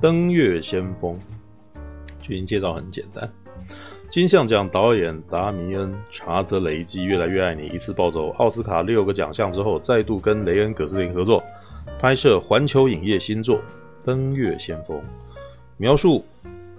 [0.00, 1.18] 登月先锋，
[2.22, 3.28] 剧情介绍很简单。
[4.08, 11.42] 金像奖导演达米恩·查泽雷继《越来越爱你》一次暴走奥斯卡六个奖项之后，再度跟雷恩·葛斯林合作
[11.98, 13.56] 拍摄环球影业新作
[14.06, 14.96] 《登月先锋》，
[15.76, 16.24] 描述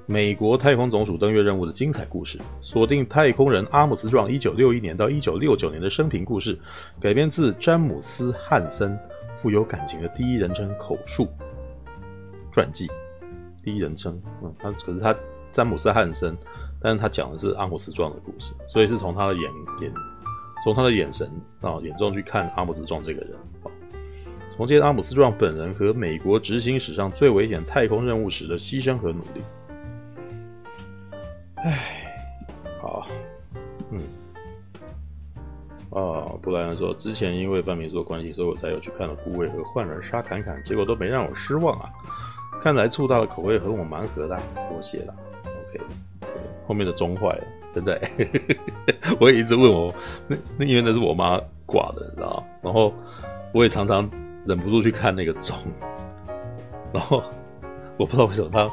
[0.06, 6.58] 美国太空总署登月任务的精彩故事，锁定太空人阿姆斯壮一九六一年到一九六九年的生平故事，
[7.02, 8.98] 改编自詹姆斯·汉森
[9.36, 11.28] 富有感情的第一人称口述
[12.50, 12.88] 传记。
[13.64, 15.16] 第一人称，嗯，他可是他
[15.52, 16.38] 詹姆斯·汉森。
[16.82, 19.44] 但是他讲的是阿姆斯壮的故事，所以是从他的眼
[19.82, 19.94] 眼，
[20.64, 23.68] 从他的眼神啊眼中去看阿姆斯壮这个人啊，
[24.56, 29.42] 从见阿姆斯壮本人和美国执行史上最危险太空任务时的牺牲和努力。
[31.56, 32.16] 唉，
[32.82, 33.06] 好，
[33.92, 34.00] 嗯，
[35.90, 41.90] 啊，布莱恩说，之前因为半民族关系，所以我才有去看了孤卫和换人杀砍砍，结果都没让我失望啊，
[42.62, 44.36] 看来醋大的口味和我蛮合的，
[44.70, 45.82] 多谢了，OK。
[46.68, 47.44] 后面的钟坏了，
[47.74, 48.00] 真的，
[49.20, 49.94] 我也一直问我，
[50.28, 52.44] 那那因为那是我妈挂的，你知道吗？
[52.62, 52.94] 然后
[53.54, 54.10] 我也常常
[54.46, 55.58] 忍不住去看那个钟，
[56.94, 57.24] 然后
[57.98, 58.70] 我不知道为什么它，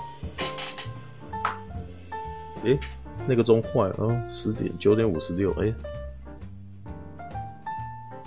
[2.64, 2.78] 诶，
[3.26, 5.72] 那个钟坏了，哦，十点九点五十六，诶，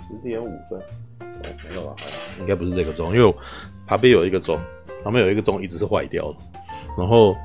[0.08, 0.80] 十点五分，
[1.20, 1.94] 哦，没有吧？
[2.40, 3.36] 应该不是这个钟，因为我
[3.86, 4.58] 旁边有一个钟，
[5.02, 6.38] 旁边有一个钟一直是坏掉的，
[6.98, 7.36] 然后。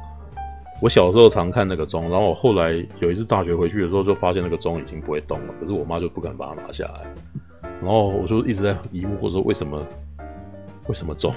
[0.82, 5.54] 我小时候常看那个钟，然后我后来有一次大学回去的时候，就发现那个钟已经不会动了。
[5.58, 7.16] 可是我妈就不敢把它拿下来，
[7.82, 9.82] 然后我就一直在疑惑说为什么？
[10.88, 11.34] 为什么钟？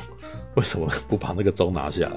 [0.57, 2.17] 为什么不把那个钟拿下来？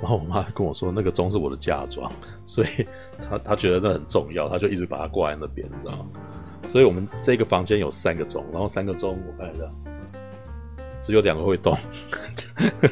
[0.00, 2.10] 然后我妈跟我说，那个钟是我的嫁妆，
[2.46, 2.86] 所以
[3.18, 6.06] 她她觉得那很重要，她就一直把它挂在那边，你知道吗？
[6.68, 9.64] 所以我们这个房间有三个钟，然后三个钟我看一下，
[11.02, 11.76] 只有两个会动，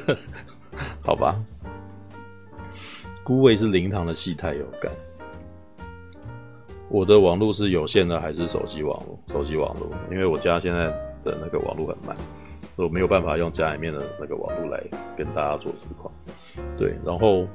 [1.02, 1.40] 好吧？
[3.22, 4.90] 孤味是灵堂的戏太有感。
[6.88, 9.16] 我的网络是有线的还是手机网络？
[9.28, 10.86] 手机网络，因为我家现在
[11.22, 12.16] 的那个网络很慢，
[12.74, 14.82] 所以我没有办法用家里面的那个网络来
[15.16, 16.12] 跟大家做实况。
[16.76, 17.46] 对，然后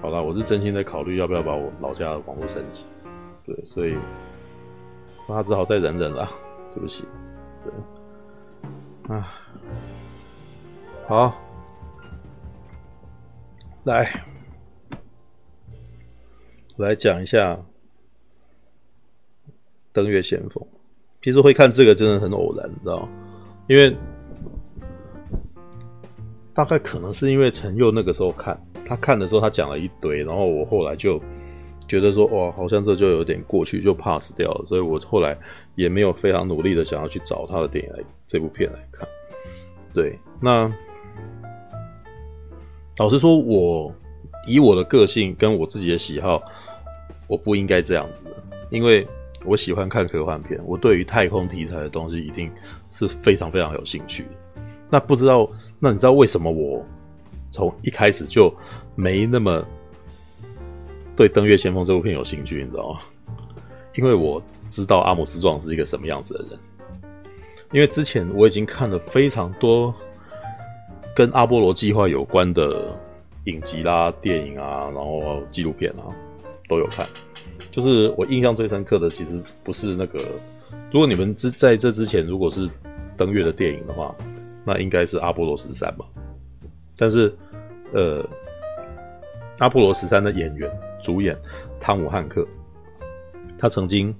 [0.00, 2.84] 好了，我是真心在考虑要不要把我老家的网络升级。
[3.44, 3.96] 对，所以
[5.28, 6.30] 那只好再忍忍了，
[6.72, 7.04] 对不起。
[7.64, 7.72] 对，
[9.08, 9.32] 啊，
[11.06, 11.34] 好，
[13.84, 14.24] 来。
[16.76, 17.54] 来讲一下
[19.92, 20.62] 《登月先锋》。
[21.20, 23.06] 其实会看这个真的很偶然，你知道？
[23.68, 23.94] 因为
[26.54, 31.20] 大概可能是因为陈佑那个时候看，他看的时候他讲了一堆，然后我后来就
[31.86, 34.64] 觉得说，哇，好像这就有点过去，就 pass 掉了。
[34.66, 35.36] 所以我后来
[35.74, 39.06] 也没有非常努力的想要去找他的电影来这部片来看。
[39.92, 40.72] 对，那
[42.98, 43.94] 老实说，我
[44.46, 46.42] 以我的个性跟我自己的喜好。
[47.28, 48.36] 我不应该这样子的，
[48.68, 49.08] 因为
[49.46, 52.50] 我喜欢看科幻片，我对于太空题材的东西一定
[52.90, 54.26] 是非常非常有兴趣。
[54.90, 56.84] 那不知道，那你知道为什么我
[57.50, 58.54] 从一开始就
[58.94, 59.64] 没那么
[61.22, 62.64] 对《登月先锋》这部片有兴趣？
[62.64, 62.98] 你知道吗？
[63.94, 66.58] 因为我知道阿姆斯壮是一个什么样子的人，
[67.70, 69.94] 因为之前我已经看了非常多
[71.14, 72.92] 跟阿波罗计划有关的
[73.44, 76.10] 影集啦、电影啊，然后纪录片啊。
[76.68, 77.06] 都有看，
[77.70, 80.24] 就是我印象最深刻的，其实不是那个。
[80.90, 82.68] 如果你们之在这之前，如果是
[83.16, 84.12] 登月的电影的话，
[84.64, 86.04] 那应该是阿波罗十三吧。
[86.96, 87.32] 但是，
[87.92, 88.26] 呃，
[89.58, 90.70] 阿波罗十三的演员
[91.02, 91.36] 主演
[91.80, 92.46] 汤姆汉克，
[93.58, 94.14] 他曾经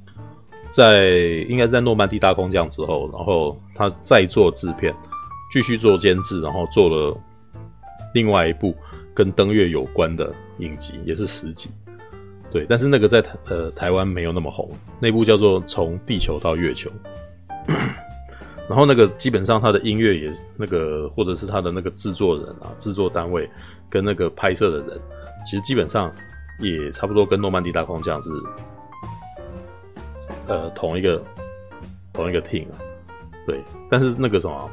[0.71, 1.09] 在
[1.49, 4.95] 应该在诺曼底大空降之后，然后他再做制片，
[5.53, 7.17] 继续做监制，然后做了
[8.15, 8.75] 另外一部
[9.15, 11.71] 跟登月有关的影集，也是十集。
[12.51, 14.71] 对，但是那个在台呃台湾没有那么红，
[15.01, 16.91] 那部叫做《从地球到月球》，
[18.69, 23.49] 然后那个基本上他的音乐也那个，或者是他的那个制作人啊、制作单位
[23.89, 25.01] 跟那个拍摄的人，
[25.47, 26.13] 其实基本上
[26.63, 28.31] 也差不多跟诺曼底大空降是
[30.47, 31.23] 呃同一个
[32.13, 32.79] 同一个 team 啊，
[33.47, 34.71] 对，但是那个什么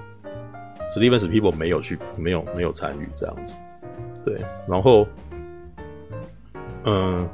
[0.93, 3.55] 史蒂芬史皮博没有去，没有没有参与这样子，
[4.25, 5.05] 对，然后
[6.85, 7.27] 嗯。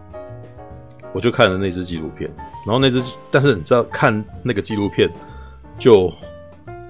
[1.13, 2.29] 我就看了那支纪录片，
[2.65, 3.01] 然后那支，
[3.31, 5.09] 但是你知道看那个纪录片，
[5.79, 6.11] 就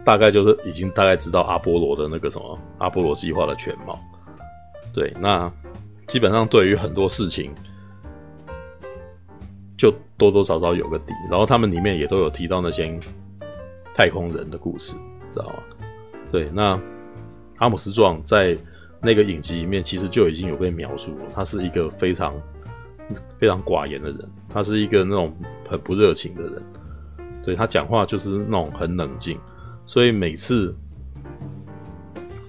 [0.03, 3.99] 大概就是已经大概知道阿波罗的那个什么阿波罗计划的全貌。
[4.91, 5.47] 对，那
[6.07, 7.51] 基本上对于很多事情，
[9.77, 11.13] 就多多少少有个底。
[11.29, 12.99] 然后他们里面也都有提到那些
[13.93, 14.95] 太空人的故事，
[15.29, 15.55] 知道吗？
[16.31, 16.79] 对，那
[17.57, 18.57] 阿姆斯壮在
[19.01, 22.33] 那个影集里面其实就已经有被描述了，他是一个非常
[23.37, 24.19] 非常寡言的人，
[24.49, 25.33] 他是一个那种
[25.69, 26.63] 很不热情的人，
[27.43, 29.39] 对，他讲话就是那种很冷静，
[29.85, 30.75] 所以每次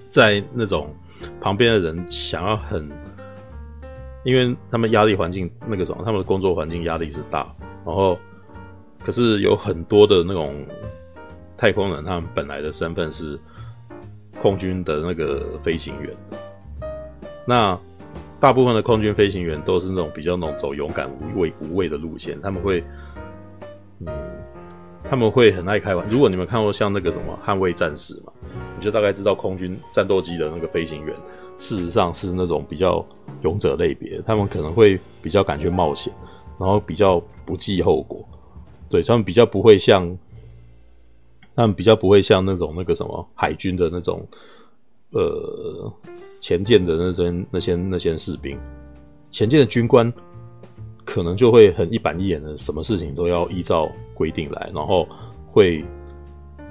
[0.09, 0.93] 在那种
[1.39, 2.89] 旁边的人想要很，
[4.27, 7.47] 因为他们压力环境那个什么，他们的工作环境压力是大，
[7.85, 8.19] 然后
[9.01, 10.53] 可是有很多的那种
[11.55, 13.39] 太空人，他们本来的身份是。
[14.39, 16.15] 空军的那个飞行员，
[17.43, 17.75] 那
[18.39, 22.83] 大部分的空军飞行员都是那种比较那种走勇敢无畏无畏的路线，他们会，
[23.99, 24.07] 嗯，
[25.03, 26.13] 他们会很爱开玩笑。
[26.13, 28.31] 如果你们看过像那个什么《捍卫战士》嘛，
[28.77, 31.15] 你就大概知道空军战斗机的那个飞行员，
[31.57, 33.05] 事实上是那种比较
[33.41, 36.13] 勇者类别，他们可能会比较敢去冒险，
[36.59, 38.23] 然后比较不计后果，
[38.89, 40.17] 对，他们比较不会像。
[41.59, 44.23] 他们比较不会像那种那个什么海军的那种，
[45.09, 45.91] 呃，
[46.39, 48.55] 潜舰的那些那些那些士兵，
[49.31, 50.13] 潜舰的军官
[51.03, 55.09] 可能就会很一板一眼的，什么事情都要依照规定来，然后
[55.51, 55.83] 会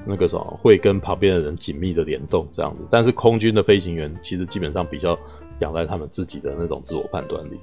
[0.06, 2.84] 那个什么会跟旁边的人紧密的联动这样子。
[2.88, 5.18] 但是空军的飞行员其实基本上比较
[5.60, 7.58] 仰赖他们自己的那种自我判断力。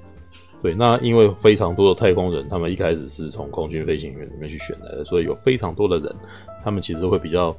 [0.62, 6.14] 对，那因为非常多的太空人，他们一开始是从空军飞行员里面去选来的，所以有非常多的人，
[6.62, 7.54] 他们其实会比较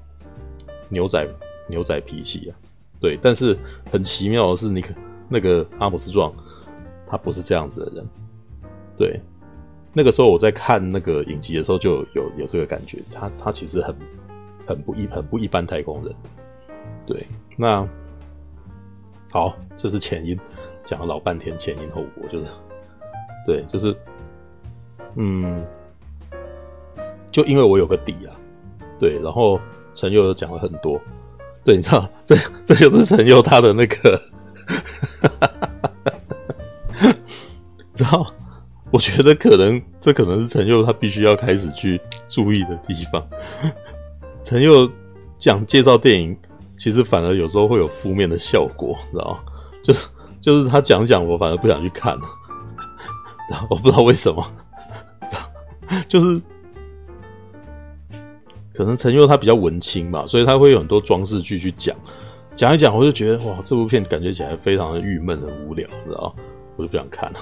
[0.89, 1.27] 牛仔
[1.67, 2.57] 牛仔脾气啊。
[2.99, 3.55] 对，但是
[3.91, 4.91] 很奇妙的是，你可
[5.29, 6.33] 那个阿姆斯壮，
[7.05, 8.07] 他不是这样子的人。
[8.97, 9.19] 对，
[9.93, 13.95] 那个时候我在看那个影集的时候，就有，有这个感觉，他他其实很
[14.65, 16.13] 很不一很不一般太空人。
[17.05, 17.25] 对，
[17.55, 17.87] 那
[19.31, 20.39] 好，这是前因，
[20.83, 22.45] 讲了老半天前因后果，就是。
[23.45, 23.95] 对，就是，
[25.13, 25.63] 嗯，
[27.31, 28.33] 就因为我有个底啊，
[28.99, 29.59] 对，然后
[29.93, 30.99] 陈佑又讲了很多，
[31.63, 32.35] 对，你知道，这
[32.65, 34.19] 这就是陈佑他的那个，
[36.97, 37.13] 你
[37.93, 38.33] 知道，
[38.89, 43.23] 我觉得可能这可能是陈佑他必须要开始去注意的地方。
[44.45, 44.87] 陈佑
[45.39, 46.37] 讲介绍电影，
[46.77, 49.39] 其实反而有时候会有负面的效果，你知道吗？
[49.83, 50.07] 就是
[50.39, 52.21] 就是他讲讲，我反而不想去看了。
[53.49, 53.65] 然后。
[53.71, 54.45] 我不知道为什么，
[56.07, 56.39] 就是
[58.75, 61.95] 可能陈佑他比较文青嘛，所以他会有很多装饰剧去讲，
[62.55, 66.35] 讲一讲，我就觉得哇，这部片感觉起来非常的郁闷、很无聊，知道
[66.75, 67.39] 我就不想看了。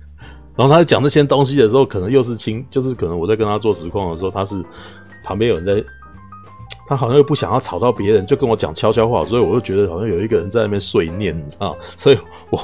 [0.56, 4.64] 然后他在讲这些东西的时候，可能又是亲，就是可能我在跟他做实况的时候，他是
[5.22, 5.84] 旁边有人在，
[6.88, 12.18] 他好像又不想要吵到别人，就跟我讲悄悄话，所以我就觉得好像有一个人在那边碎念，你知道，所以
[12.50, 12.60] 我。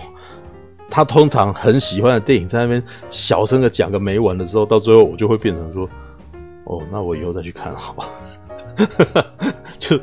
[0.90, 2.80] 他通常很喜欢的电影，在那边
[3.10, 5.88] 小声的讲个没完的时候，到最后我就会变成说
[6.66, 8.04] ：“哦，那我以后再去看好吧。
[9.80, 9.98] ”就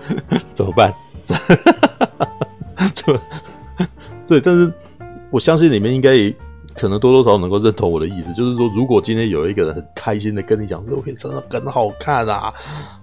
[0.54, 0.94] 怎么办？
[2.94, 3.18] 就
[4.28, 4.70] 对，但是
[5.30, 6.36] 我相信你们应该也
[6.76, 12.54] 可能多多少少能够认同我的意思，就是说，如果今天有一个人很开心的跟你讲这部片真的很好看啊，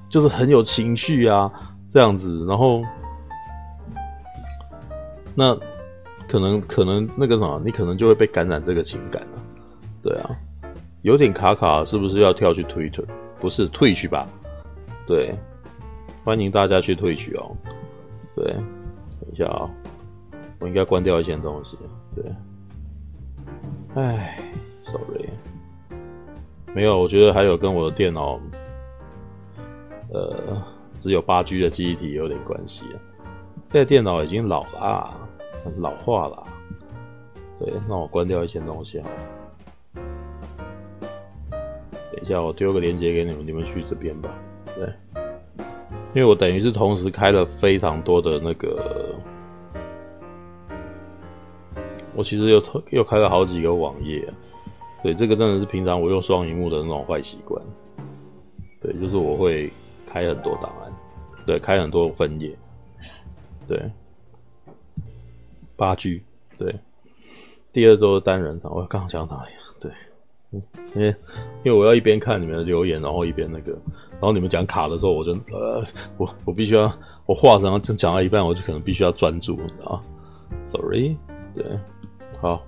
[0.08, 1.50] 就是很有情绪啊，
[1.88, 2.82] 这样子，然后
[5.34, 5.58] 那。
[6.31, 9.43] 可能可能那个什么，你可能就会被感染这个情感了，
[10.02, 10.37] 对啊，
[11.00, 13.02] 有点卡卡，是不是要跳去 Twitter？
[13.40, 14.28] 不是退去吧？
[15.06, 15.35] 对，
[16.25, 17.56] 欢迎大家去退去哦。
[18.37, 19.71] 对，等一下啊、哦，
[20.59, 21.78] 我应该关掉一些东西。
[22.14, 22.25] 对，
[23.94, 24.38] 唉
[24.82, 25.30] ，sorry，
[26.75, 28.38] 没有，我觉得还有跟我的电脑，
[30.12, 30.62] 呃，
[30.98, 32.96] 只有八 G 的记忆体有点关系啊。
[33.70, 35.24] 这电脑已经老了。
[35.80, 36.44] 老化了，
[37.58, 39.16] 对，那我关掉一些东西好了。
[42.10, 44.30] 等一下，我丢个链接给你们，你们去这边吧。
[44.74, 44.90] 对，
[46.14, 49.14] 因为我等于是同时开了非常多的那个，
[52.14, 54.26] 我其实又又开了好几个网页。
[55.02, 57.62] 对，这个真的是平常我用双萤幕的那种坏习惯。
[58.80, 59.70] 对，就是我会
[60.08, 60.92] 开很多档案，
[61.44, 62.56] 对，开很多分页，
[63.66, 63.90] 对。
[65.76, 66.20] 八 G，
[66.58, 66.74] 对，
[67.70, 69.50] 第二周单人场，我刚刚讲哪里？
[69.78, 69.92] 对，
[70.50, 70.60] 嗯，
[70.96, 71.14] 因为
[71.62, 73.70] 因为我要一边看你们的留言，然后一边那个，
[74.10, 75.84] 然后你们讲卡的时候，我就呃，
[76.16, 76.92] 我我必须要，
[77.26, 80.02] 我话然后正讲到一半，我就可能必须要专注啊
[80.66, 81.16] ，sorry，
[81.54, 81.64] 对，
[82.40, 82.60] 好，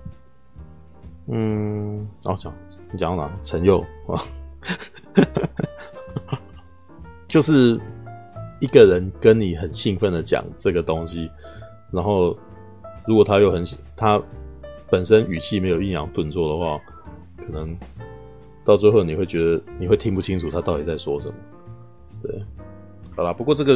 [1.27, 2.53] 嗯，然后讲
[2.93, 3.39] 你讲到哪？
[3.43, 4.23] 陈佑啊，
[7.31, 7.79] 就是
[8.59, 11.31] 一个人跟你很兴奋的讲这个东西，
[11.89, 12.37] 然后。
[13.07, 13.65] 如果他又很
[13.97, 14.21] 他
[14.87, 16.79] 本身语气没有抑扬顿挫的话，
[17.35, 17.75] 可能
[18.63, 21.33] 到最后你会觉得你会听不清楚他到底在说什么。
[22.21, 22.43] 对，
[23.15, 23.73] 好啦，不过这个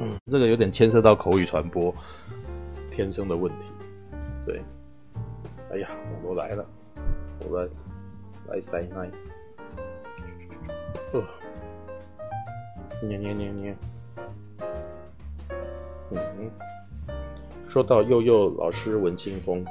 [0.00, 1.94] 嗯，这个有点牵涉到口语传播，
[2.90, 3.66] 天生的问题。
[4.44, 4.60] 对，
[5.70, 5.88] 哎呀，
[6.20, 6.66] 我都来了，
[7.48, 7.68] 我来
[8.48, 9.08] 来塞奶，
[13.02, 13.76] 捏捏捏捏，
[16.10, 16.50] 嗯，
[17.68, 19.70] 说到祐祐老师文青风格，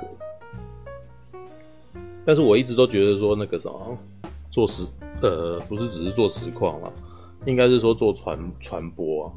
[2.25, 3.97] 但是我一直都觉得说那个什么
[4.49, 4.85] 做实
[5.21, 6.91] 呃，不是只是做实况啦，
[7.45, 9.33] 应该是说做传传播啊，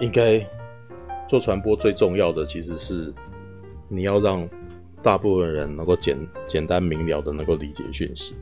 [0.00, 0.44] 应该
[1.28, 3.12] 做传播最重要的其实是。
[3.88, 4.44] 你要让
[5.00, 6.18] 大部分人能够简
[6.48, 8.34] 简单明了的能够理解讯息，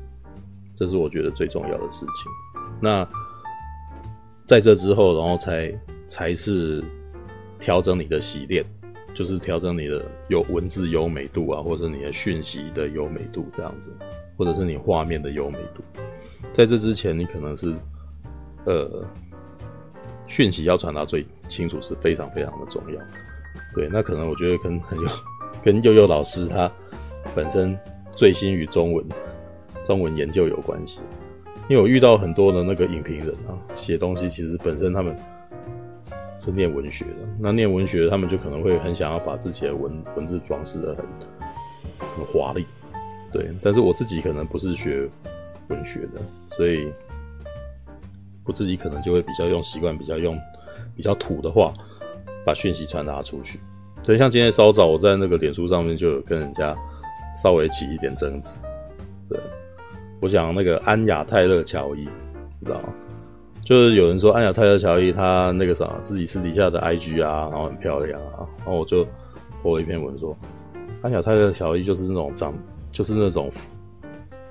[0.75, 2.33] 这是我觉得最重要的事情。
[2.81, 3.07] 那
[4.45, 5.73] 在这之后，然后才
[6.07, 6.83] 才是
[7.59, 8.65] 调整你的洗练，
[9.15, 15.83] 就是调整你的有文字优美度啊，或者你的讯息的优美度这样子，或者是你画面的优美度。
[16.53, 17.75] 在这之前，你可能是
[18.67, 19.05] 呃
[20.27, 23.01] 讯息要传达最清楚是非常非常的重要。
[23.75, 25.09] 对，那可能我觉得跟很有。
[25.65, 26.71] 跟悠悠老师他
[27.35, 27.75] 本身
[28.15, 29.09] 醉心于中文，
[29.83, 31.01] 中文研究有关系。
[31.69, 35.17] 因为我遇到很多的那个影评人啊，写东西其实本身他们
[36.39, 41.05] 是念文学的，那念文学他们就可能会很想要把自己的文文字装饰得很
[41.99, 42.67] 很华丽，
[43.33, 43.51] 对。
[43.63, 45.09] 但是我自己可能不是学
[45.69, 46.21] 文学的，
[46.57, 46.93] 所以
[48.45, 50.39] 我自己可能就会比较用习惯，比较用
[50.95, 51.73] 比较土的话，
[52.45, 53.59] 把讯息传达出去。
[54.03, 56.77] 所以像今天稍早，我在那个脸书上面就有跟人家
[57.43, 58.59] 稍微起一点争执。
[59.31, 59.41] 对，
[60.25, 62.01] 我讲那个安雅泰勒乔伊，
[62.59, 62.89] 你知道吗？
[63.63, 69.07] 就是有人说安雅泰勒乔伊她那个啥，自己私底下的 IG 啊，然后很漂亮啊，然后我就
[69.63, 70.35] 播了一篇文说，
[71.03, 72.55] 安雅泰勒乔伊就是那种长，
[72.91, 73.51] 就是那种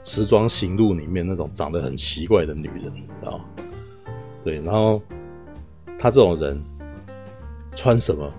[0.04, 3.46] 时装行路里面那种长得很奇怪的女人，你知道吗？
[4.44, 5.02] 对，然后
[5.98, 6.64] 她这种人
[7.76, 8.32] 穿什么？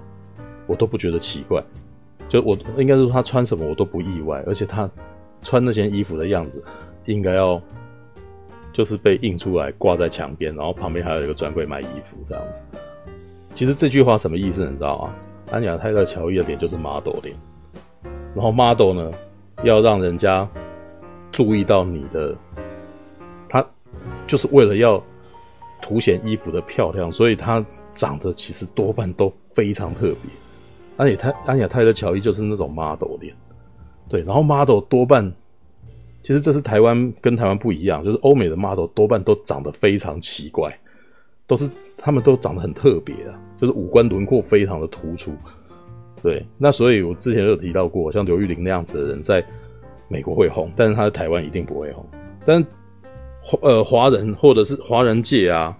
[0.68, 1.60] 我都不觉得奇怪，
[2.28, 4.88] 就我应该说他穿什么我都不意外，而且他
[5.42, 6.62] 穿那件衣服的样子，
[7.06, 7.60] 应该要
[8.72, 12.62] 就是被印出来挂在墙边，然后旁边还有一个专柜卖衣服这样子。
[13.54, 15.14] 其实这句话什么意思你知道吗？
[15.52, 17.36] 安雅泰勒乔伊的脸就是 model 脸，
[18.34, 19.12] 然后 model 呢
[19.62, 20.48] 要让人家
[21.30, 22.34] 注意到你的，
[23.48, 23.64] 他
[24.26, 25.00] 就是为了要
[25.80, 30.18] 凸显衣服的漂亮，所以他长得其实多半都非常特别。
[30.96, 33.34] 安雅泰安雅泰勒乔伊就是那种 model 脸，
[34.08, 35.32] 对，然后 model 多半，
[36.24, 40.76] 其实这是台湾跟台湾不一样，就是欧美的 model 多半都长得非常奇怪，
[41.46, 45.32] 都是他们都长得很特别啊，就是五官轮廓非常的突出，
[46.22, 49.44] 对，那所以我之前有提到过，像刘玉玲那样子的人在
[50.08, 52.04] 美国会红，但是他在台湾一定不会红，
[52.44, 52.64] 但
[53.60, 55.76] 呃华人或者是华人界啊，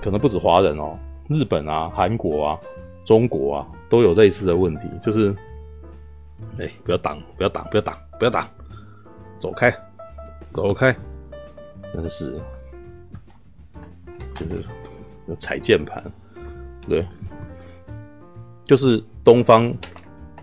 [0.00, 0.96] 可能不止华人哦，
[1.28, 2.60] 日本啊、韩国啊、
[3.04, 3.68] 中国啊。
[3.92, 5.36] 都有类似的问题，就是，
[6.58, 8.48] 哎、不要挡，不要挡，不要挡，不要挡，
[9.42, 9.74] 走开，
[10.52, 10.94] 走开，
[11.92, 12.40] 真是，
[14.36, 14.64] 就是
[15.36, 16.00] 踩键盘，
[16.88, 17.04] 对，
[18.62, 19.74] 就是东方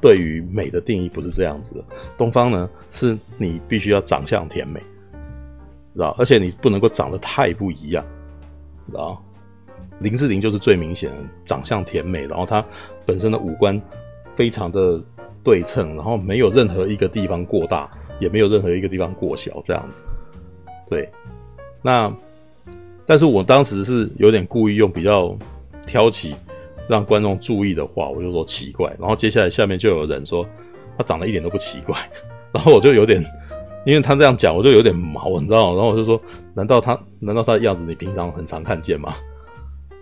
[0.02, 1.84] 对于美的定义不是这样子的，
[2.18, 4.82] 东方呢是你必须要长相甜美，
[5.94, 8.06] 知道，而且你不能够长得太不一样，
[8.88, 9.24] 知道。
[10.00, 12.62] 林志玲就是最明显的长相甜美，然后她
[13.06, 13.82] 本身的五官
[14.36, 15.02] 非常的
[15.42, 17.90] 对称，然后没有任何一个地方过大，
[18.20, 20.04] 也没有任何一个地方过小，这样子。
[20.90, 21.10] 对，
[21.82, 22.12] 那
[23.06, 25.38] 但是我当时是有点故意用比较
[25.86, 26.36] 挑起
[26.88, 30.46] 让观众注意的话，我就说奇怪，然后接下来下面就有人说
[30.98, 31.98] 他长得一点都不奇怪，
[32.52, 33.24] 然后我就有点，
[33.86, 35.78] 因为他这样讲，我就有点毛，你知道吗？
[35.78, 36.22] 然后我就说，
[36.54, 39.16] 难道他难道他的样子你平常很常看见吗？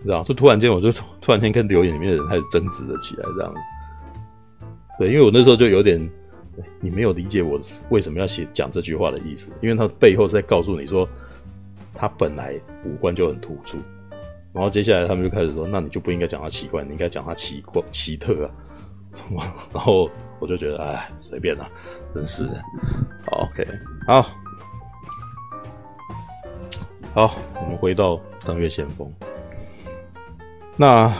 [0.03, 3.53] 知道，就突然间，我就突然间跟留言里面的人开始争执了起来，这样。
[4.99, 5.99] 对，因为我那时候就有点，
[6.79, 7.59] 你没有理解我
[7.89, 11.07] 为什么要写讲这句话的意思，因为他背后是在告诉你说，
[11.93, 12.53] 他本来
[12.85, 13.77] 五官就很突出，
[14.53, 18.51] 然后接下来他们就开始说，那你就不应该讲他奇怪，你应该讲他奇怪奇特啊。
[19.73, 20.09] 然后
[20.39, 21.67] 我就觉得，哎，随便啦，
[22.13, 22.61] 真是的。
[23.25, 23.65] 好，OK，
[24.05, 24.21] 好，
[27.13, 29.11] 好，我们回到当月先锋。
[30.75, 31.11] 那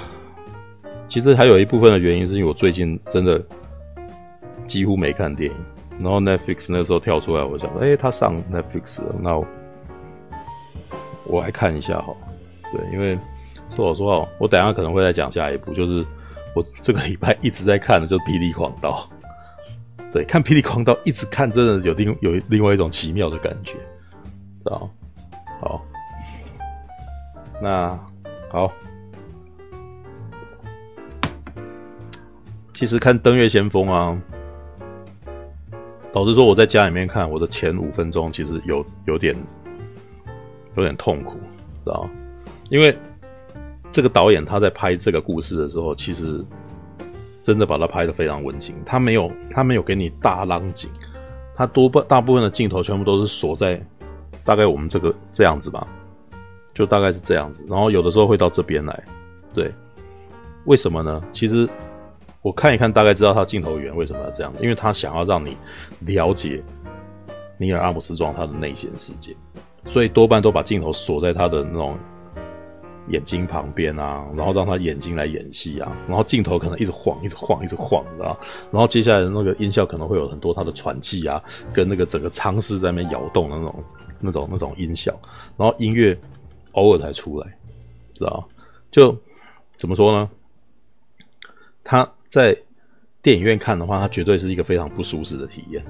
[1.07, 3.43] 其实还有一部分的原因，是因为我最近真的
[4.67, 5.57] 几乎没看电影，
[5.99, 9.37] 然后 Netflix 那时候跳出来，我想说，哎、他上 Netflix 了，那
[11.25, 12.13] 我，来看一下哈。
[12.71, 13.17] 对，因为
[13.75, 16.05] 说老实话，我等下可能会再讲下一部，就是
[16.53, 18.91] 我这个礼拜一直在看的，就是《霹雳狂刀》。
[20.11, 23.73] 对，看《霹雳狂刀》一直看，真的有另有另外一种奇妙的感觉，
[24.63, 24.89] 知道？
[25.59, 25.81] 好，
[27.61, 27.97] 那
[28.49, 28.71] 好。
[32.73, 34.15] 其实看《登月先锋》啊，
[36.11, 39.35] 导致说我在家里面看，我的前五分钟其实有有点
[40.75, 42.09] 有点痛苦，知道？
[42.69, 42.97] 因为
[43.91, 46.43] 这个导演他在拍这个故事的时候，其实
[47.41, 50.89] 真的把它拍得非常温情，他没有他没有给你大浪景，
[51.55, 53.81] 他多半大部分的镜头全部都是锁在
[54.43, 55.87] 大概我们这个这样子吧。
[56.73, 59.03] 就大概是这样子，然后有的时候会到这边来，
[59.51, 59.73] 对，
[60.65, 61.19] 为什么呢？
[61.33, 61.67] 其实
[62.41, 65.57] 我看一看，大概知道他镜头语言为什么要这样，因为他想要让你
[65.99, 66.63] 了解
[67.57, 69.35] 尼尔·阿姆斯壮他的内心世界，
[69.87, 71.97] 所以多半都把镜头锁在他的那种
[73.09, 78.39] 眼睛旁边啊，然后让他眼睛来演戏啊，然后镜头可能一直晃，一直晃，一直晃，你知道？
[78.71, 83.83] 然后接下来的那个音效可能会有很多他的喘气啊，跟那个整个舱室在那边摇动的那种、
[84.19, 85.17] 那种、那种音效，
[85.57, 86.17] 然后音乐。
[86.73, 87.57] 偶尔才出来，
[88.13, 88.47] 知道？
[88.91, 89.17] 就
[89.77, 90.29] 怎么说呢？
[91.83, 92.55] 他在
[93.21, 95.83] 电影院看的话，它绝对是一个非常不舒适的体验。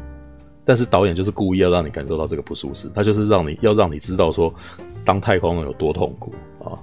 [0.65, 4.53] 但是导演就是故意要让你感受到这个不舒适，他就是让你要让你知道说，
[5.06, 6.75] 当太空人有多痛苦啊！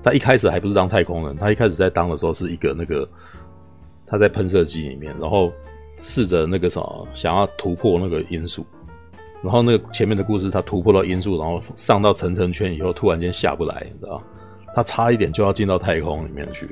[0.00, 3.08] 他一开始还不是当太空人，他一开始在当的时候是一个那个
[4.06, 5.52] 他在喷射机里面，然后
[6.00, 8.64] 试着那个什么，想要突破那个音速。
[9.42, 14.22] 然后那个前面的故事，他突破到音速，然后上到层层圈以后，突然间下不来，你知道？
[14.72, 16.68] 他差一点就要进到太空里面去。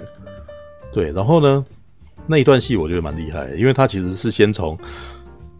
[0.92, 1.66] 对，然后呢，
[2.28, 4.78] 那一段戏我觉得蛮厉害，因为他其实是先从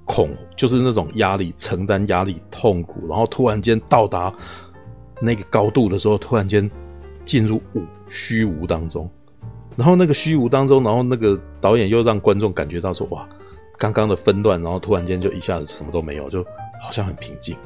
[0.05, 4.33] 恐，就是那种压力、承担压力、痛苦，然后突然间到达
[5.21, 6.71] 那个高度的时候，突然间
[7.25, 9.11] 进入无虚无当中，
[9.77, 13.29] 然后那个虚无当中，然后那个导演又让观众感觉到说，哇，
[13.79, 16.45] 刚刚的纷乱，然后突然间就一下子什么都没有，就。
[16.81, 17.57] 好像很平静，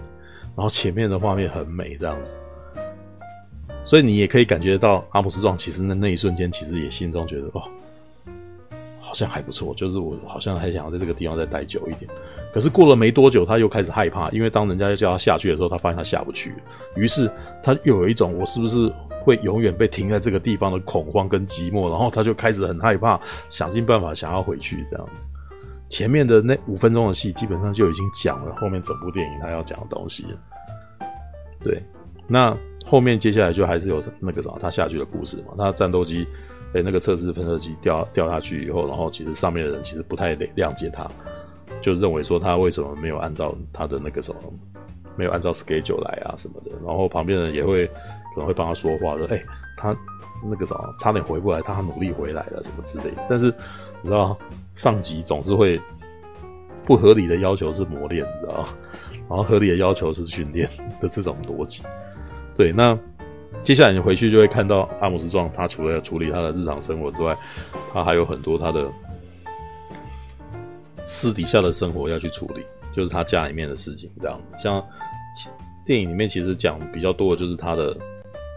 [0.56, 2.34] 然后前面的画面很美，这样子，
[3.84, 7.62] 所以你也可以感觉到阿姆斯壮其实那那一瞬间，其实也心中觉得哦，
[9.12, 12.10] 好像还不错，就是我好像还想要在这个地方再待久一点。
[12.50, 16.54] 可是过了没多久，他又开始害怕，因为当人家要叫他下去的时候，他发现他下不去，
[16.96, 17.30] 于是
[17.62, 18.90] 他又有一种我是不是
[19.22, 23.20] 会永远被停在这个地方的恐慌跟寂寞，然后他就开始很害怕，
[23.50, 25.26] 想尽办法想要回去这样子。
[25.90, 30.24] 前面的那五分钟的戏基本上就已经讲了后面整部电影他要讲的东西。
[31.62, 31.82] 对，
[32.26, 35.52] 那后面接下来就还是有那个啥，他下去的故事嘛。
[35.58, 36.26] 他战斗机
[36.72, 41.06] 被那个测试喷射机掉掉下去以后，然后其实上面的人其实不太谅解他，
[41.80, 44.40] 就认为说他为什么没有按照他的那个什么，
[45.16, 46.70] 没有按照 schedule 来啊什么的。
[46.84, 49.42] 然后旁边人也会可能会帮他说话，说哎、
[49.76, 49.96] 他
[50.42, 53.12] 那个什么差点回不来，他努力回来了什么之类。
[53.28, 53.46] 但是
[54.00, 54.36] 你知道。
[54.74, 55.78] 上级总是会
[56.86, 58.68] 不合理的要求是磨练，你知道吗？
[59.28, 60.66] 然后合理的要求是训练
[60.98, 61.82] 的这种逻辑。
[62.56, 62.98] 对，那
[63.64, 67.36] 接下来你回去就会看到阿姆斯壮，他除了要处理他的日常生活之外，
[67.92, 68.90] 他还有很多他的
[71.04, 74.62] 私底下的生活要去处理，就是他家里面的事情这样子。
[74.62, 74.84] 像
[75.84, 77.96] 电影里面其实讲比较多的就是他的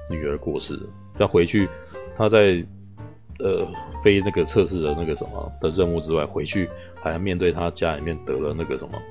[0.09, 0.79] 女儿过世，
[1.17, 1.69] 要回去
[2.15, 2.63] 他在
[3.39, 3.67] 呃。
[4.03, 6.69] 非那个测试的那个什么的任务之外，回去
[7.01, 9.01] 还要面对他家里面得了那个什么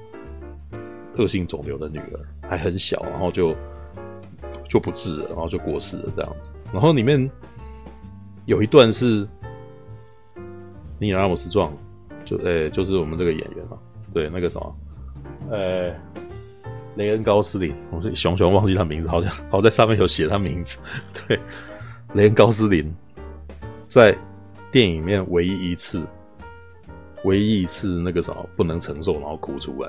[1.17, 3.57] 恶性肿瘤的女儿，还很小，然后就
[4.75, 6.51] 就不治了，然后就过世了这样子。
[6.73, 7.31] 然后里面
[8.45, 9.27] 有一段是
[10.99, 11.73] 尼尔·阿姆斯壮，
[12.25, 13.79] 就诶、就是我们这个演员嘛，
[14.13, 14.77] 对，那个什么，
[15.51, 15.95] 呃、
[16.97, 20.77] 雷恩·高斯林，我熊熊忘记他名字，好像好在上面有写他名字，
[21.27, 21.39] 对，
[22.15, 22.93] 雷恩·高斯林
[23.87, 24.15] 在。
[24.73, 26.05] 电影里面唯一一次，
[27.23, 29.89] 唯一一次那个什么不能承受，然后哭出来。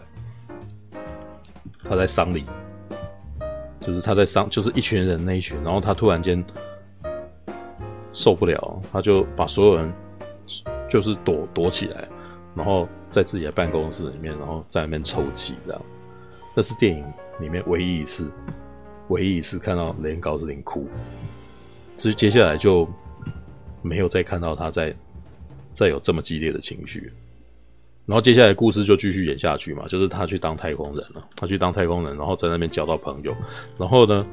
[1.83, 2.45] 他在丧礼，
[3.85, 6.43] 就是他在上，就是一群人那一群，然后他突然间
[8.13, 9.93] 受不了，他就把所有人
[10.89, 12.07] 就是躲躲起来，
[12.55, 15.81] 然后在自己的办公室里面，然后在那边抽泣，这样。
[16.55, 17.05] 那是电影
[17.39, 18.29] 里面唯一一次，
[19.09, 20.87] 唯一一次看到雷恩高斯林哭。
[21.95, 22.87] 接接下来就。
[23.87, 24.95] 没有再看到他在
[25.71, 27.13] 再有这么激烈的情绪，
[28.05, 33.35] 然后接下来故事就继续演下去嘛，就是他去当太空人了，他去当太空人，然后在那边交到朋友，
[33.79, 34.23] 然后呢，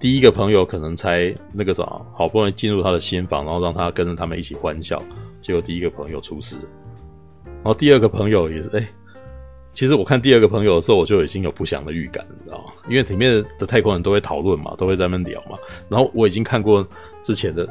[0.00, 5.00] 第一个朋友可能才那个啥，好不容易进入他的心房，然后让他跟着他们一起欢笑，
[5.40, 6.56] 结果第一个朋友出事，
[7.44, 8.88] 然后第二个朋友也是，哎，
[9.72, 12.72] 其实我看第二个朋友的时候，我就已经有不祥的预感，你知道吗？
[12.88, 15.56] 因为里面的太空人都会讨论嘛，都会在那边聊嘛，
[15.88, 16.84] 然后我已经看过
[17.22, 17.68] 之前的。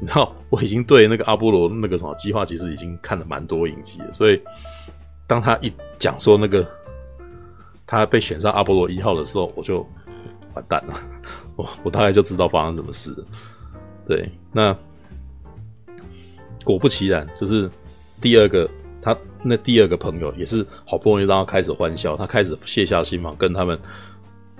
[0.00, 4.12] 你知道，我已经对那个阿波罗那个什么计划，其实已经看了蛮多影集了。
[4.12, 4.40] 所以，
[5.26, 6.66] 当他一讲说那个
[7.86, 9.86] 他被选上阿波罗一号的时候，我就
[10.54, 10.94] 完蛋了。
[11.56, 13.14] 我我大概就知道发生什么事。
[14.06, 14.74] 对，那
[16.64, 17.70] 果不其然，就是
[18.20, 18.68] 第二个，
[19.02, 23.78] 他那第二个朋友也是好不容易让他开始欢笑，他开始卸下心防，跟他们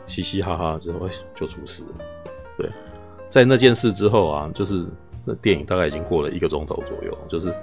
[0.06, 2.04] 嘻嘻哈哈之后，就出事了。
[2.58, 2.70] 对，
[3.28, 4.86] 在那件事之后啊，就是
[5.24, 7.54] 那电影大概已经过了一个钟头左右，就是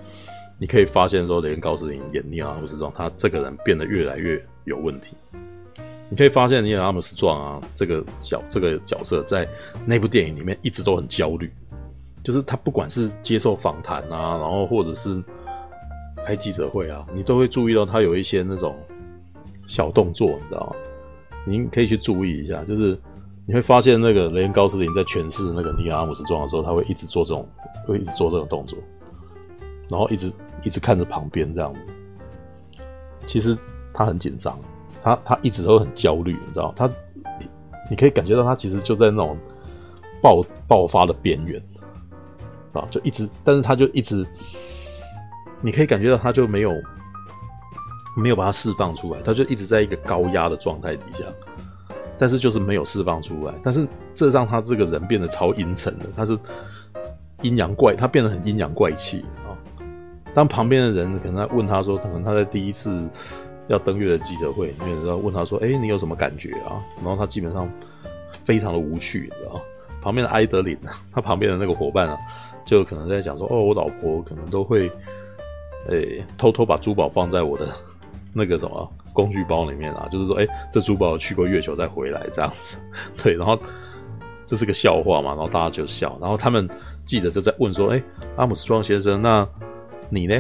[0.60, 5.16] 你可以发现说，连高斯林演尼尔阿姆斯壮，他这个人变得越来越有问题。
[6.10, 9.48] 你可以发现尼尔阿姆斯壮啊，这个角这个角色在
[9.86, 11.52] 那部电影里面一直都很焦虑。
[12.24, 15.24] 就是他不管是接受访谈啊，然后或者是
[16.26, 18.76] 开记者会啊，你都会注意到他有一些那种
[19.66, 20.76] 小动作，你知道吗？
[21.46, 23.00] 您可以去注意一下，就是
[23.48, 27.48] 你会发现那个雷恩高斯林在诠释那个尼尔阿姆斯壮的时候，他会一直做这种，
[27.86, 28.78] 会一直做这种动作，
[29.90, 30.30] 然后一直
[30.64, 31.80] 一直看着旁边这样子。
[33.26, 33.58] 其实
[33.94, 34.60] 他很紧张，
[35.02, 36.74] 他他一直都很焦虑，你知道？
[36.76, 36.90] 他
[37.90, 39.38] 你可以感觉到他其实就在那种
[40.22, 41.62] 爆爆发的边缘。
[42.74, 44.28] 啊，就一直，但是他就一直，
[45.62, 46.72] 你可以感觉到他就没有
[48.18, 51.24] 没有把它释放出来，他就一直在一个高压的状态底下，
[52.18, 56.38] 但是就是没有释放出来，但是这让他这个人变得超阴沉的，他是
[57.42, 59.54] 阴阳怪，他变得很阴阳怪气啊。
[60.34, 63.08] 当旁边的人可能在问他说，可能他在第一次
[63.68, 67.70] 要登月的记者会里面，然后问他说：“哎，你有什么感觉啊？”然后他基本上
[68.32, 69.62] 非常的无趣，你知道，
[70.02, 70.78] 旁边的埃德林，
[71.12, 72.18] 他旁边的那个伙伴啊。
[72.66, 74.92] 就可能在讲说，哦，我老婆可能都会，
[75.88, 77.72] 诶、偷偷把珠宝放在我的
[78.34, 82.78] 那个什么工具包里面啊，就是说，诶、欸，这珠宝去过月球再回来这样子，
[83.18, 83.60] 对，然后
[84.46, 86.70] 这是个笑话嘛，然后大家就笑，然后他们
[87.04, 88.04] 记者就在问说，诶、欸，
[88.36, 89.48] 阿姆斯壮先生，那
[90.08, 90.36] 你呢？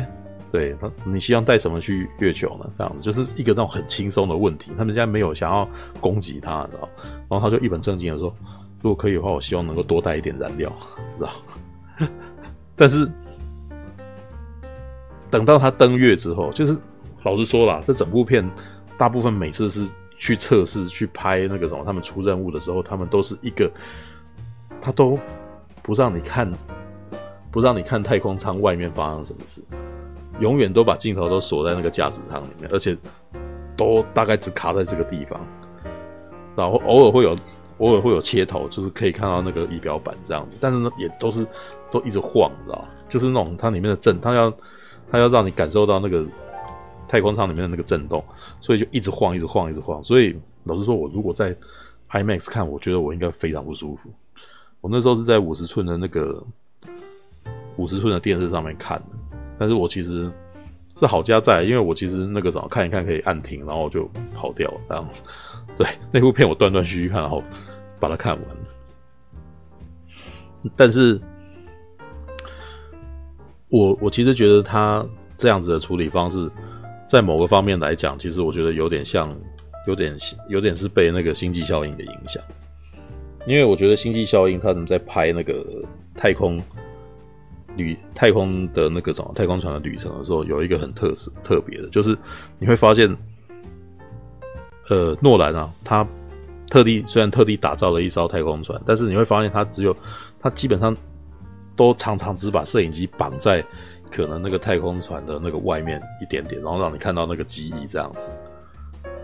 [0.51, 2.69] 对，你希望带什么去月球呢？
[2.77, 5.67] 这样子就是一个那种很轻松的问题，他们家没有想要
[5.99, 6.87] 攻击他，知道？
[7.27, 8.31] 然后他就一本正经的说，
[8.83, 10.71] 如果可以的话，我希望能够多带一点燃料，
[11.17, 11.31] 知道？
[12.77, 13.09] 但是
[15.31, 16.77] 等到他登月之后，就是
[17.27, 18.49] 老实说啦，这整部片
[18.97, 19.85] 大部分每次是
[20.17, 23.69] 去测试、去拍那个什么，他们出任务的时候，他们都是一个，
[24.79, 25.19] 他都
[25.83, 26.49] 不让你看，
[27.51, 29.61] 不让你看太空舱外面发生什么事，
[30.39, 32.97] 永远都把镜头都锁在那个驾驶舱里面，而且
[33.75, 35.37] 都大概只卡在这个地方，
[36.55, 37.35] 然后偶尔会有。
[37.79, 41.45] 偶尔会有切头，就是可以看到那个仪表板这样子，但是呢，也都是
[41.91, 42.83] 都一直晃，你知道？
[43.07, 44.51] 就是那种它里面的震，它要
[45.11, 46.25] 它要让你感受到那个
[47.07, 48.23] 太空舱里面的那个震动，
[48.59, 50.03] 所以就一直晃，一直晃，一直晃。
[50.03, 51.55] 所以老实说，我如果在
[52.09, 54.09] IMAX 看，我觉得我应该非常不舒服。
[54.81, 56.43] 我那时候是在五十寸的那个
[57.77, 60.31] 五十寸的电视上面看的，但是我其实
[60.95, 65.21] 是好家在，因为我其实那个什么看一看可以按停，然后就跑掉了这样子。
[65.77, 67.43] 对，那部片我断断续续看，然后
[67.99, 68.55] 把它看完了。
[70.75, 71.19] 但是，
[73.69, 75.05] 我我其实觉得他
[75.37, 76.49] 这样子的处理方式，
[77.07, 79.35] 在某个方面来讲，其实我觉得有点像，
[79.87, 80.17] 有点
[80.49, 82.43] 有点是被那个星际效应的影响。
[83.45, 85.65] 因为我觉得星际效应他们在拍那个
[86.13, 86.61] 太空
[87.75, 92.17] 旅太空的那个什么太空船的旅程的时候，有一个很特殊特别的，就是
[92.59, 93.15] 你会发现。
[94.89, 96.07] 呃，诺兰啊，他
[96.69, 99.93] 特地虽然特地打造了一艘太空船，但是你会发现他只有
[100.39, 100.95] 他基本上
[101.75, 103.61] 都常常只把摄影机绑在
[104.11, 108.31] 可能那个太空船的那个外面一点点，然后让你看到那个机翼这样子，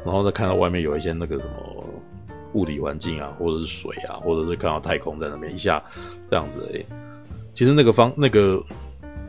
[0.05, 1.85] 然后再看到外面有一些那个什么
[2.53, 5.83] 物理环境啊，或者是水啊，或者是看到太空在那边一下
[6.29, 6.85] 这样子而已。
[7.53, 8.63] 其实那个方那个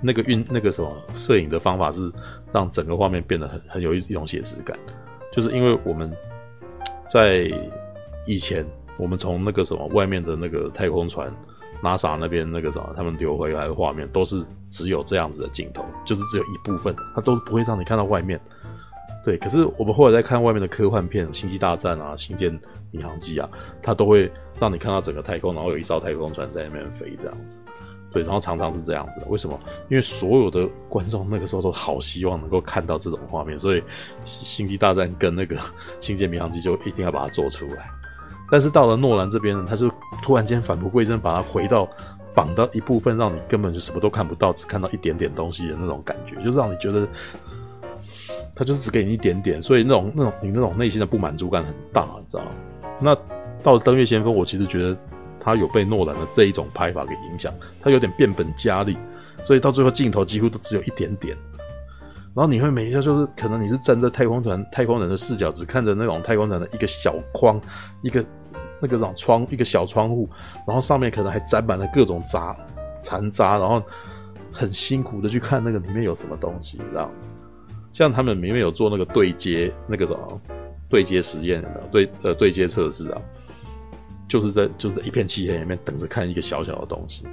[0.02, 2.12] 那个运那个什么摄影的方法是
[2.52, 4.78] 让整个画面变得很很有一一种写实感。
[5.32, 6.12] 就是因为我们
[7.08, 7.50] 在
[8.26, 8.64] 以前，
[8.96, 11.32] 我们从那个什么外面的那个太空船
[11.84, 18.40] ，NASA 那边那个什么，他们留回来的画面都是只有这样子的镜头，就是只有一部分，它都不会让你看到外面。
[19.24, 22.58] 对，可是我们后来在看外面的科幻片，《星际大战》啊，《星舰
[22.90, 23.48] 迷航记》啊，
[23.82, 27.60] 它都会让你看到整个太空，然后有一艘太空船在那边飞这样子。
[28.12, 29.26] 对，然后常常是这样子的。
[29.26, 29.58] 为什么？
[29.88, 33.80] 因为所有的观众那个时候都好希望能够看到这种画面，所以
[34.24, 35.56] 《星际大战》跟那个
[36.02, 37.90] 《星舰迷航记》就一定要把它做出来。
[38.54, 39.90] 但是到了诺兰这边呢，他就
[40.22, 41.88] 突然间返璞归真，把它回到
[42.32, 47.04] 绑到一部分，让你根本就什么都看不到，只看到一点点东西的那种感觉，就是让你觉得
[48.54, 52.50] 他就是只给你一点点，所以那种那种你那种内心的不满足感很大，你知道吗？
[53.00, 53.12] 那
[53.60, 54.96] 到了《登月先锋》，我其实觉得。
[55.46, 58.96] 他有被诺兰的这一种拍法给影响，他有点变本加厉，
[59.42, 61.36] 所以到最后镜头几乎都只有一点点。
[62.34, 67.60] 然后你会每一下就是可能你是站在太空船太空人的视角，只看着那种太空船的一个小框，
[68.00, 68.24] 一个
[68.84, 70.28] 那个种窗，一个小窗户，
[70.66, 72.54] 然后上面可能还沾满了各种杂
[73.00, 73.82] 残渣，然后
[74.52, 77.10] 很辛苦的去看那个里面有什么东西，你知道？
[77.94, 80.40] 像他们明明有做那个对接那个什么
[80.88, 83.22] 对接实验对呃对接测试啊，
[84.28, 87.24] 就是在就是一片漆黑里面等着看一个小小的东西，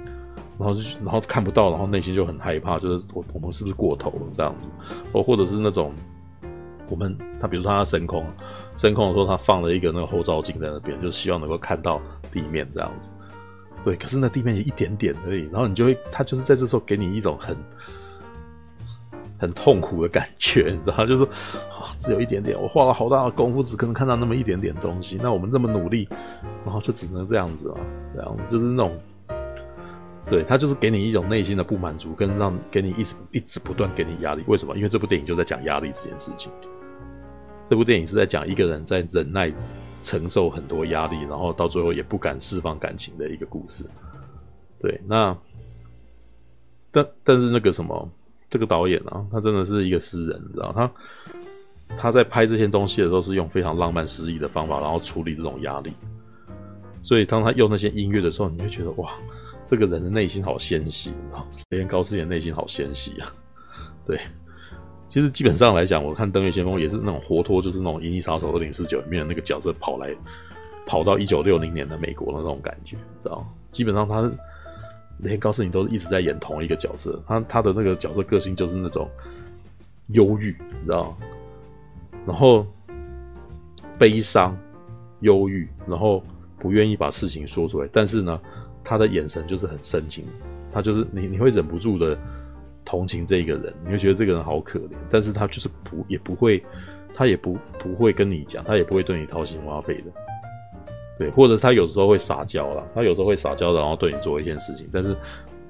[0.58, 5.92] 然后就然后看不到，然后内心就很害怕，就是我我们是不是过头了这样子，哦，或者是那种
[6.92, 8.22] 我们他比如说他升空
[8.76, 11.98] 升空的时候，他放了一个那个后照镜在那边，就希望能够看到
[12.30, 13.10] 地面这样子。
[13.82, 17.56] 对，可是那地面也一点点而已，然后你就会，他就是在这时候给你一种很
[19.38, 26.06] 很痛苦的感觉， 你知道，就是啊，只有一点点，我花了好大的功夫，只可能看到那么一点点东西，那我们这么努力，
[26.62, 27.76] 然后就只能这样子了，
[28.14, 28.96] 这样就是那种，
[30.30, 34.44] 对，他就是给你一种内心的不满足，跟让给你一直一直不断给你压力。
[34.46, 34.76] 为什么？
[34.76, 36.52] 因为这部电影就在讲压力这件事情。
[37.72, 39.50] 这部电影是在讲一个人在忍耐。
[40.04, 43.84] 承受很多压力，然后到最后也不敢释放感情的一个故事。
[44.80, 45.38] 对，那
[46.90, 48.10] 但但是那个什么，
[48.50, 50.92] 这个导演啊，他真的是一个诗人，你知道，他
[51.96, 55.92] 他在拍这些东西的时候是用非常浪漫诗意的方法，然后处理这种压力。
[57.00, 59.12] 所以当他用那些音乐的时候，你会觉得哇，
[59.64, 63.32] 这个人的内心好纤细啊，连高斯林的内心好纤细啊，
[64.04, 64.18] 对。
[65.12, 70.08] 其实基本上来讲，我看《登月先锋》也是那种活脱，就是那种《银翼杀手二零四九》里面的那个角色跑来，
[70.86, 73.46] 跑到一九六零年的美国的那种感觉，知道？
[73.70, 74.32] 基本上他
[75.18, 79.06] 连高斯你都一直在演同一个角色，他他的那个角色个性就是那种
[80.12, 81.14] 忧郁，你知道？
[82.26, 82.66] 然后
[83.98, 84.56] 悲伤、
[85.20, 86.24] 忧郁，然后
[86.58, 88.40] 不愿意把事情说出来，但是呢，
[88.82, 90.24] 他的眼神就是很深情，
[90.72, 92.18] 他就是你你会忍不住的。
[92.84, 96.62] 同情这一个人，你会觉得这个人好可怜，但是他就是不也不会，
[97.14, 100.04] 他也不不会跟你讲，他也不会对你掏心挖肺的，
[101.18, 105.16] 对，或者他有时候会撒娇啦，他有时候会撒娇，然后对你做一件事情，但是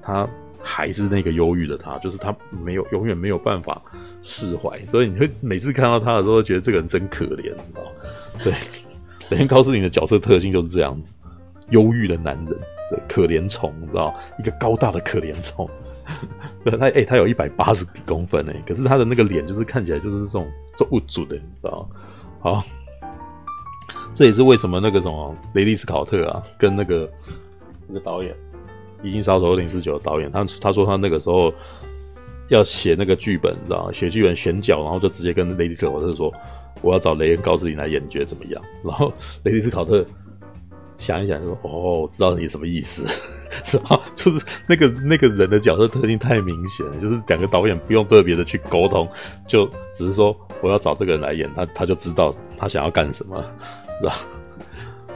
[0.01, 0.27] 他
[0.61, 3.81] 还是那个忧郁的他，就是他没有永远没有办法
[4.21, 7.89] 释怀，所以你会每次看到他的时候，觉得这个人真可怜，你知道吗？
[8.43, 8.53] 对，
[9.29, 11.13] 雷恩高斯林的角色特性就是这样子，
[11.69, 12.57] 忧郁的男人，
[12.89, 15.69] 对，可怜虫，你知道，一个高大的可怜虫。
[16.63, 21.89] 对他，哎、欸，他有一百八十公分哎，可是他的那个脸就是看起来就是这种做物主的，你知道？
[22.39, 22.63] 好，
[24.13, 27.09] 这也是为什么那个什么雷利斯考特啊，跟那个
[27.87, 28.33] 那个导演
[29.07, 31.53] 《已经杀手二零四九》的导演，他他说他那个时候
[32.49, 33.91] 要写那个剧本，你知道？
[33.91, 36.33] 写剧本选角，然后就直接跟雷利斯考特说
[36.81, 39.11] ：“我要找雷恩高斯林来演，你觉得怎么样？”然后
[39.43, 40.05] 雷利斯考特。
[40.97, 43.05] 想一想说，哦，我知道你什么意思，
[43.65, 43.99] 是吧？
[44.15, 49.07] 就是那个那个人的角色特性太明显了，就是两个导演不用特别的去沟通，
[49.47, 53.43] 就只是说我要找这个人来演，他他就知道他想要干什么，
[53.99, 54.15] 是吧？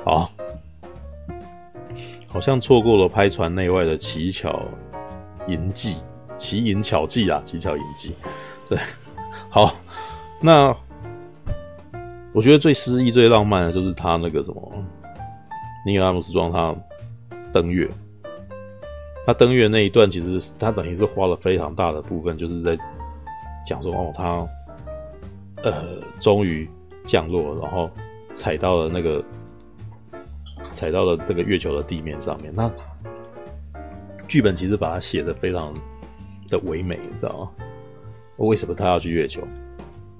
[0.04, 0.32] 好，
[2.28, 4.66] 好像错过了拍船内外的奇巧
[5.48, 5.98] 银技，
[6.38, 8.16] 奇淫巧技啊，奇巧银技，
[8.68, 8.78] 对，
[9.50, 9.74] 好，
[10.42, 10.76] 那
[12.34, 14.86] 我觉得最诗意、最浪漫的就是他那个什么。
[15.88, 16.76] 尼尔阿姆斯壮他
[17.54, 17.89] 登月，
[19.26, 22.78] 他登月那一段，其实他等于是花了非常大的部分，就是在
[23.65, 24.45] 讲说哦，他
[25.63, 26.69] 呃终于
[27.06, 27.89] 降落，然后
[28.34, 29.23] 踩到了那个
[30.73, 32.54] 踩到了这个月球的地面上面。
[32.54, 32.69] 那
[34.28, 35.73] 剧本其实把它写的非常
[36.50, 37.52] 的唯美，你知道吗？
[38.39, 39.41] 为什么他要去月球？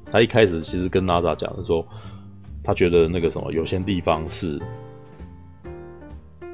[0.10, 1.86] 他一开始其实跟 NASA 讲的说，
[2.63, 4.58] 他觉得那个什么有些地方是。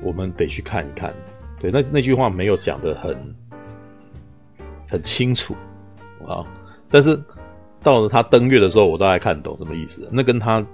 [0.04, 1.14] 我们得去看一看，
[1.60, 3.36] 对，那那句话没有讲得很
[4.90, 5.56] 很清楚
[6.28, 6.46] 啊，
[6.90, 7.20] 但是
[7.82, 10.08] 到了他登月的时候，我大概看懂什么意思。
[10.12, 10.66] 那跟他，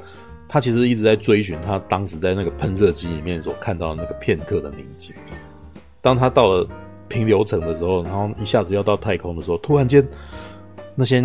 [0.47, 5.15] 他其实一直在追寻他当时在那个喷射机里面所看到的那个片刻的宁静。
[6.01, 6.67] 当他到了
[7.07, 10.05] 平流层的时候，然后一下子要到太空的时候，突然间
[10.95, 11.23] 那些，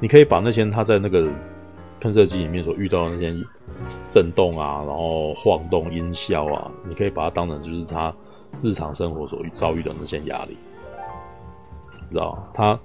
[0.00, 1.28] 你可以把那些他在那个。
[2.00, 3.34] 喷射机里面所遇到的那些
[4.10, 8.14] 震动啊，然后晃动音效啊，你可以把它当成就是他
[8.62, 10.56] 日常生活所遭遇的那些压力，
[12.10, 12.78] 知道他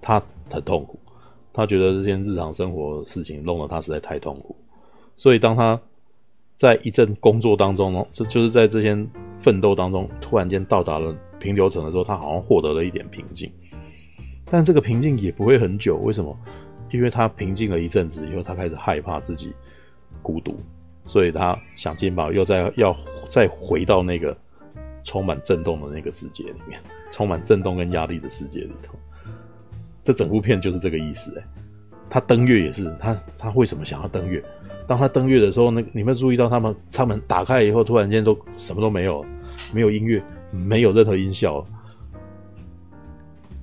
[0.00, 0.98] 他很痛苦，
[1.52, 4.54] 他觉得这些日常生活的事情弄得他实在太痛苦，
[5.16, 5.80] 所以当他
[6.56, 8.96] 在一阵工作当中呢，这就是在这些
[9.38, 13.50] 奋斗当中，突然间到达了平流层的时候，他好像获得了一点平静，
[14.44, 16.36] 但这个平静也不会很久，为什么？
[16.90, 19.52] 因为他平静了一阵子以后，他开始害怕自己
[20.22, 20.58] 孤独，
[21.06, 22.96] 所以他想尽办法又再要
[23.28, 24.36] 再回到那个
[25.04, 28.94] 充满震动的那个世界里面， 充满震动跟压力的世界里头。
[30.02, 31.44] 这整部片就是这个意思哎。
[32.10, 34.42] 他登月也是，他他为什么想要登月？
[34.86, 39.22] 当他登月的时候，那你们注意到他们舱门打开以后，突然间都什么都没有，
[39.74, 41.62] 没有音乐，没有任何音效。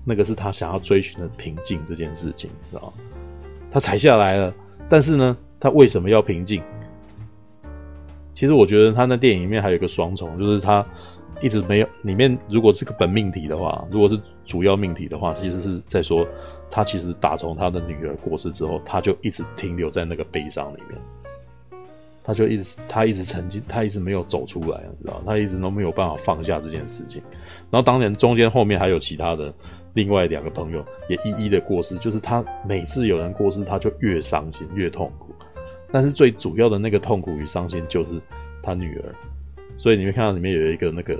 [0.03, 2.93] 那个是他想要追寻的平静这件事情，知道吗？
[3.71, 4.53] 他踩下来了，
[4.87, 6.61] 但是呢，他为什么要平静？
[8.33, 10.85] 其实我觉得他那电影里面还有一个双重，就是他
[11.41, 16.27] 一直没有里面，如果是个本命题的话，如果是主要命题的话，其实是在说
[16.69, 20.99] 他其实打从他的女儿过世之后，他就一直停留在那个悲伤里面。
[22.27, 25.21] 他就一直，他一直沉浸，他一直没有走出来，你知道？
[25.23, 27.21] 他一直都没有办法放下这件事情。
[27.69, 29.53] 然后当然中间后面还有其他的
[29.93, 35.34] 另外两个朋友也一一的过世，就是他每次有人过世，他就越伤心越痛苦。
[35.91, 38.21] 但是最主要的那个痛苦与伤心就是
[38.61, 39.15] 他女儿。
[39.77, 41.13] 所以你会看到里面有一个那个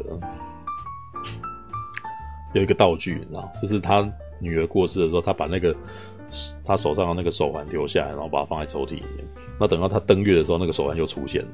[2.54, 3.52] 有一个道具，你知道？
[3.62, 5.76] 就是他女儿过世的时候，他把那个
[6.64, 9.26] 他手上的那个手环丢下来，然后把它放在抽屉里面。
[9.60, 11.48] 那等到他登月的时候，那个手环就出现了。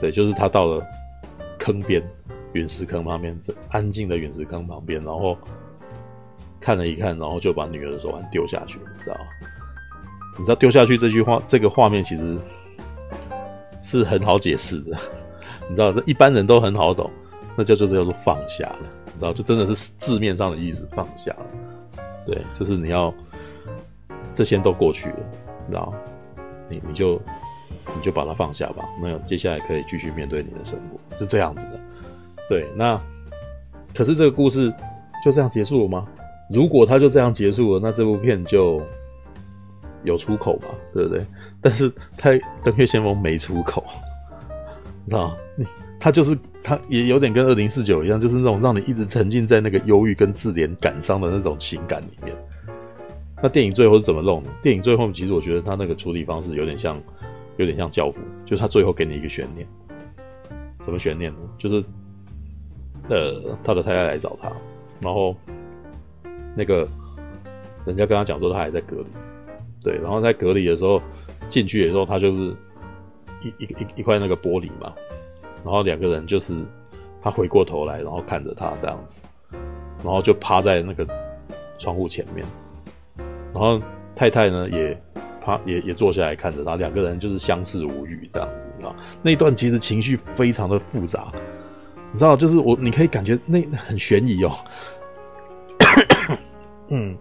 [0.00, 0.84] 对，就是他到了
[1.58, 2.02] 坑边，
[2.52, 5.36] 陨石坑旁边，这安静的陨石坑旁边，然后
[6.60, 9.26] 看了一看，然后就把女儿的手环丢下去，你知道吗？
[10.38, 12.38] 你知道丢下去这句话，这个画面其实
[13.80, 14.96] 是很好解释的。
[15.68, 17.10] 你知道，一般人都很好懂，
[17.56, 18.80] 那叫做叫做放下了。
[19.06, 21.46] 你知道，就真的是字面上的意思，放下了。
[22.26, 23.12] 对，就是你要
[24.34, 25.16] 这些都过去了，
[25.66, 25.92] 你知道。
[26.68, 27.20] 你你就
[27.94, 31.78] 你就把它放下吧，那接下来可以继续面对你的生活，是这样子的。
[32.48, 32.98] 对，那
[33.94, 34.72] 可是这个故事
[35.22, 36.06] 就这样结束了吗？
[36.48, 38.80] 如果它就这样结束了，那这部片就
[40.04, 41.24] 有出口嘛，对不对？
[41.60, 42.30] 但是它
[42.64, 43.84] 《登月先锋》没出口，
[45.04, 45.36] 你知道吗？
[46.00, 52.36] 它就是它也有点跟二零四九一样，就是那种让你一直沉浸在那个忧郁跟自怜感伤的那种情感里面。
[53.40, 54.50] 那电影最后是怎么弄的？
[54.62, 57.00] 电影最后其实我觉得他那个处理方式有点像，
[57.56, 59.66] 有点像教父，就是他最后给你一个悬念。
[60.84, 61.38] 什么悬念呢？
[61.58, 61.84] 就是，
[63.08, 64.50] 呃，他的太太来找他，
[65.00, 65.36] 然后
[66.56, 66.88] 那个
[67.84, 69.06] 人家跟他讲说他还在隔离，
[69.82, 71.00] 对，然后在隔离的时候
[71.48, 72.54] 进去的时候，他就是
[73.42, 74.92] 一一一一块那个玻璃嘛，
[75.64, 76.54] 然后两个人就是
[77.22, 79.20] 他回过头来，然后看着他这样子，
[80.02, 81.06] 然后就趴在那个
[81.78, 82.46] 窗户前面。
[83.52, 83.80] 然后
[84.14, 85.02] 太太呢也
[85.44, 88.96] 趴也也坐下来看着他，两个人就是相视无语这样子，啊？
[89.20, 91.30] 那一段其实情绪非常的复杂，
[92.12, 92.36] 你知道？
[92.36, 94.52] 就是我你可以感觉那很悬疑哦，
[96.88, 97.16] 嗯，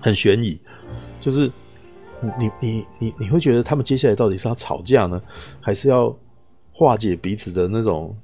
[0.00, 0.60] 很悬疑，
[1.18, 1.50] 就是
[2.22, 5.20] 你你你你会觉得他们接下来到底是要吵架呢，
[5.60, 6.14] 还是要
[6.72, 8.16] 化解彼此的那种，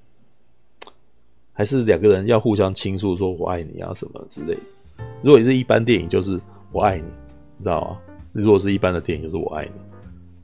[1.53, 4.61] 还是两个人要互相倾诉说我爱你啊什么之类的？
[5.23, 6.41] 如果你是一般电影，就是
[6.73, 7.05] 我爱你。
[7.59, 7.99] 你知道吗？
[8.33, 9.71] 如果是一般的电影，就是我爱你。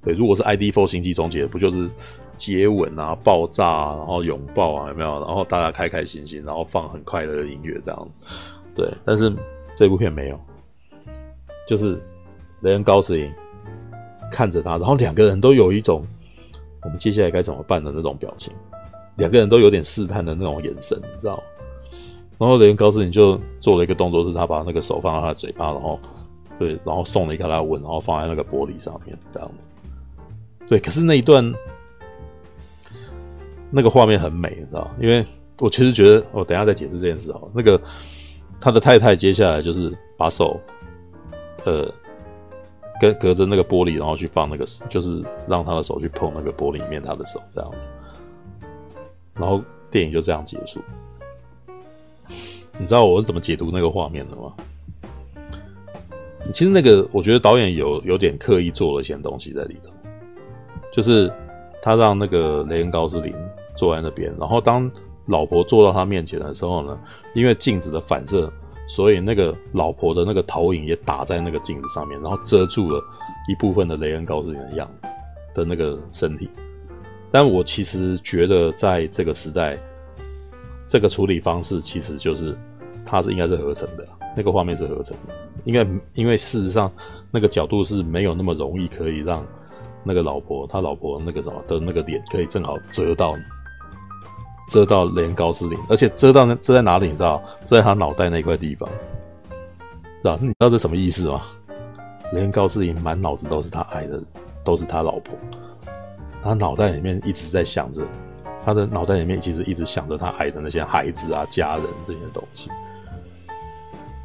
[0.02, 1.88] 对，如果是 ID for 星际终结，不就是
[2.38, 5.20] 接吻啊、爆炸啊，然后拥抱啊，有没有？
[5.24, 8.08] 然后大家开开心心，然后放很快乐的音乐这样。
[8.74, 9.30] 对，但是
[9.76, 10.40] 这部片没有，
[11.68, 12.00] 就是
[12.62, 13.30] 雷恩高斯林
[14.30, 16.04] 看着他，然后两个人都有一种
[16.82, 18.52] 我们接下来该怎么办的那种表情，
[19.16, 21.42] 两个人都有点试探的那种眼神，你知道？
[22.38, 25.98] 然后雷恩高斯林就做了一个动作，是他把那个手放到他的嘴巴，然后。
[26.58, 29.66] 对，然后送了一个他吻，然后放在那个玻璃上面，这样子。
[30.68, 31.52] 对，可是那一段
[33.68, 34.88] 那个画面很美，你知道？
[35.00, 35.26] 因为
[35.58, 37.50] 我其实觉得，我等下再解释这件事哦。
[37.52, 37.80] 那个
[38.60, 40.60] 他的太太接下来就是把手，
[41.64, 41.90] 呃，
[43.02, 47.88] 隔隔着那个玻璃，然后去放那个，就是让他的手去碰那个玻璃面他的手，这样子。
[49.34, 49.60] 然后
[49.90, 50.80] 电影就这样结束。
[52.78, 54.52] 你知道我是怎么解读那个画面的吗？
[56.54, 59.90] 其实那个，我觉得导演有有点刻意做了一些东西在里头，
[60.92, 61.32] 就是
[61.82, 63.34] 他让那个雷恩高斯林
[63.74, 64.88] 坐在那边，然后当
[65.26, 66.96] 老婆坐到他面前的时候呢，
[67.34, 68.52] 因为镜子的反射，
[68.86, 73.02] 所以那个老婆的那个投影也打在那个镜子上面，然后遮住了
[73.48, 74.90] 一部分的雷恩高斯林的样
[75.54, 76.48] 的那个身体。
[77.30, 79.78] 但我其实觉得，在这个时代，
[80.86, 82.56] 这个处理方式其实就是
[83.06, 84.06] 它是应该是合成的。
[84.36, 85.34] 那个画面是合成的，
[85.64, 86.90] 因为因为事实上
[87.30, 89.46] 那个角度是没有那么容易可以让
[90.02, 93.42] 那个老婆他老婆那个什么的那个脸可以正好遮到你
[94.68, 97.42] 遮到连高斯林，而且遮到那遮在哪里你知道？
[97.64, 98.88] 遮在他脑袋那块地方，
[100.22, 100.38] 知道？
[100.40, 101.42] 你知道这什么意思吗？
[102.32, 104.22] 连高斯林满脑子都是他爱的，
[104.64, 105.36] 都是他老婆，
[106.42, 108.00] 他脑袋里面一直在想着，
[108.64, 112.70] 他的脑袋里面其实一直想着他爱的那些孩子啊、家人这些东西。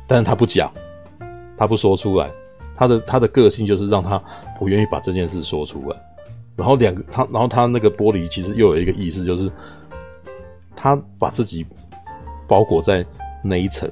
[0.07, 0.71] 但是他不讲，
[1.57, 2.31] 他不说出来，
[2.77, 4.17] 他的他的个性就是让他
[4.57, 5.97] 不愿意把这件事说出来。
[6.55, 9.51] 然后两个他，然后他那个玻璃其实又有一个意思，就是
[10.77, 11.65] 他把自己
[12.47, 13.03] 包裹在
[13.43, 13.91] 那一层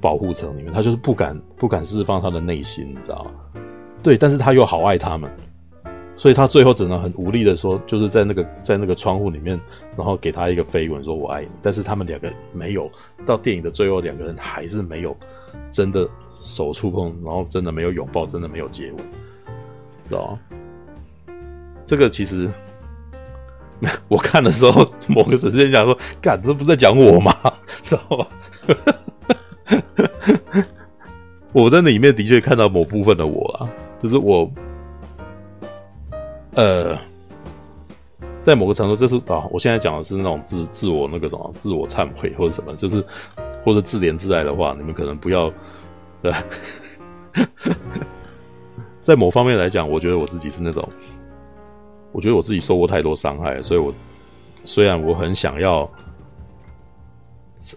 [0.00, 3.30] 保护层里面，他就是不敢不敢释放他的内心，你知道吗？
[4.02, 5.30] 对，但是他又好爱他们，
[6.16, 9.60] 所以他最后只能很无力的说，就是在那个在那个窗户里面，
[9.96, 11.48] 然后给他一个飞吻，说我爱你。
[11.62, 12.90] 但是他们两个没有
[13.26, 15.16] 到电影的最后，两个人还是没有
[15.70, 16.08] 真的
[16.38, 18.96] 手触碰，然后真的没有拥抱，真的没有接吻，
[20.08, 20.38] 知道吗？
[21.84, 22.48] 这个其实
[24.08, 27.32] 我看的时候，某个神仙讲说，干，这不是在讲我吗？
[27.82, 28.26] 知道吗？
[31.52, 33.68] 我在里面的确看到某部分的我啊。
[33.98, 34.48] 就是我，
[36.54, 36.96] 呃，
[38.42, 43.02] 在某个程度，这是啊，我现在讲的是那种自自我那个什么自我忏悔或者什么，就是
[43.64, 45.50] 或者自怜自爱的话，你们可能不要。
[46.22, 46.32] 对，
[49.02, 50.86] 在某方面来讲，我觉得我自己是那种，
[52.16, 53.92] 我觉得我自己受过太多伤害，所以我
[54.64, 55.90] 虽然我很想要，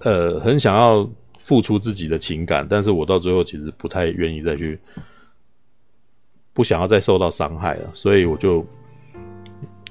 [0.06, 1.06] 呃，很想要
[1.40, 4.80] 付出自己的情感，但是我到最后其实不太愿意再去。
[6.52, 8.66] 不想要再受到伤害了，所以我就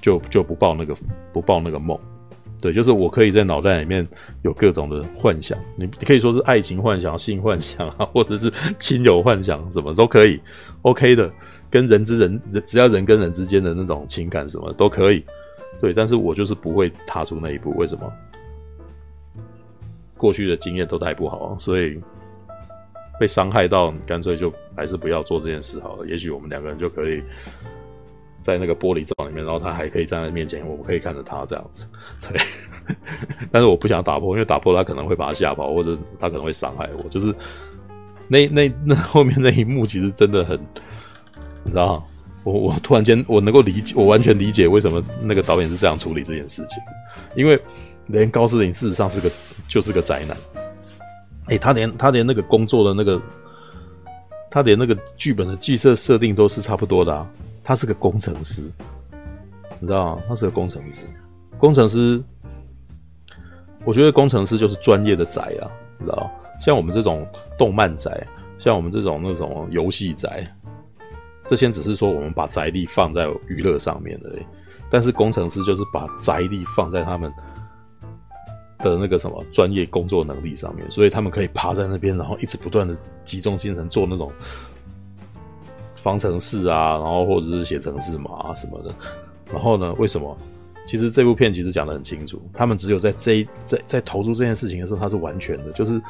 [0.01, 0.95] 就就不抱那个
[1.33, 1.97] 不抱那个梦。
[2.61, 4.07] 对，就是我可以在脑袋里面
[4.43, 10.39] 有各种的幻想，你你可以说是爱情幻想、性幻想啊，或者是亲友幻想，什么都可以
[10.81, 11.31] ，OK 的。
[11.69, 15.23] 跟人之人，只要人跟人之间的那种情感什么都可以。
[15.79, 17.71] 对，但是我就是不会踏出那一步。
[17.77, 18.11] 为什么？
[20.17, 21.99] 过去的经验都太不好，所以。
[23.19, 26.07] 被伤害到，干脆就还是不要做这件事好了。
[26.07, 27.21] 也许我们两个人就可以
[28.41, 31.85] 在那个玻璃罩里面，然后他还可以站在面前，我们可以看着他这样子。
[32.21, 32.39] 对，
[33.51, 37.09] 但是我不想打破，因为打破他可能会把他吓跑，或者他可能会伤害我。
[37.09, 37.35] 就是
[38.29, 40.57] 那那那后面那一幕，其实真的很，
[41.69, 42.03] 你知道，
[42.43, 46.77] 我我突然间我能够理解，我完全理解为什么那个导演是这样处理这件事情，
[47.35, 47.61] 因为
[48.07, 49.29] 连高司令事实上是个
[49.67, 50.35] 就是个宅男。
[51.45, 53.21] 哎、他连他连那个工作的那个，
[54.49, 57.29] 他连那个剧本的剧设设定都是差不多的啊。
[57.63, 58.63] 他是个工程师，
[59.79, 60.23] 你知道吗？
[60.27, 61.05] 他是个工程师。
[61.59, 62.19] 工程师，
[63.85, 66.31] 我觉得工程师就是专业的宅啊，你知道？
[66.59, 68.25] 像我们这种动漫宅，
[68.57, 70.45] 像我们这种那种游戏宅，
[71.49, 74.43] 这些只是说我们把宅力放在娱乐上面而已。
[74.89, 77.33] 但是工程师就是把宅力放在他们。
[78.81, 82.95] 的那个什么专业工作能力上面，所以他们可以趴在那边，然后一直不断的
[83.25, 84.31] 集中精神做那种
[86.01, 88.95] 方程式啊，然后或者是写程式码啊什么的。
[89.51, 90.33] 然后呢，为什么？
[90.87, 96.01] 其实这部片其实讲得很清楚，他们只有在这一在在投出这件事情的时候，他是完全的，就是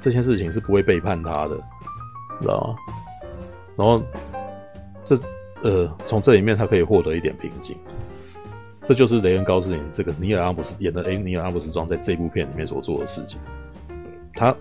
[0.00, 1.56] 这件事情是不会背叛他的，
[2.40, 2.74] 知道吗？
[3.76, 4.02] 然后
[5.06, 5.18] 这
[5.62, 7.74] 呃，从这里面他可以获得一点平静。
[8.82, 13.40] 这就是雷恩·高斯林这个尼尔·阿姆斯演的诶，尼尔·阿姆斯壮在这部片里面所做的事情。
[14.32, 14.54] 他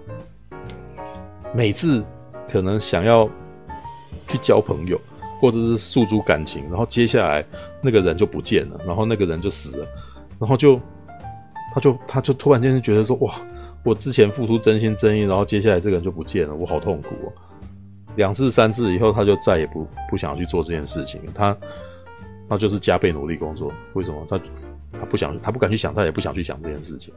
[1.53, 2.03] 每次
[2.49, 3.29] 可能想要
[4.27, 4.99] 去交朋友，
[5.39, 7.45] 或者是诉诸感情，然后接下来
[7.81, 9.87] 那个人就不见了，然后那个人就死了，
[10.39, 10.79] 然后就
[11.73, 13.35] 他就他就突然间就觉得说：“哇，
[13.83, 17.33] 我之前付出真心真意，然后接下来这个人就不见了，我好痛苦哦。”
[18.15, 21.21] 两次三次以后，他就再也不不想去做这件事情。
[21.33, 21.55] 他。
[22.47, 23.73] 那就是加倍努力工作。
[23.93, 24.39] 为什么他
[24.91, 27.11] 他不想，他不敢去想，他也不想去想这件事情，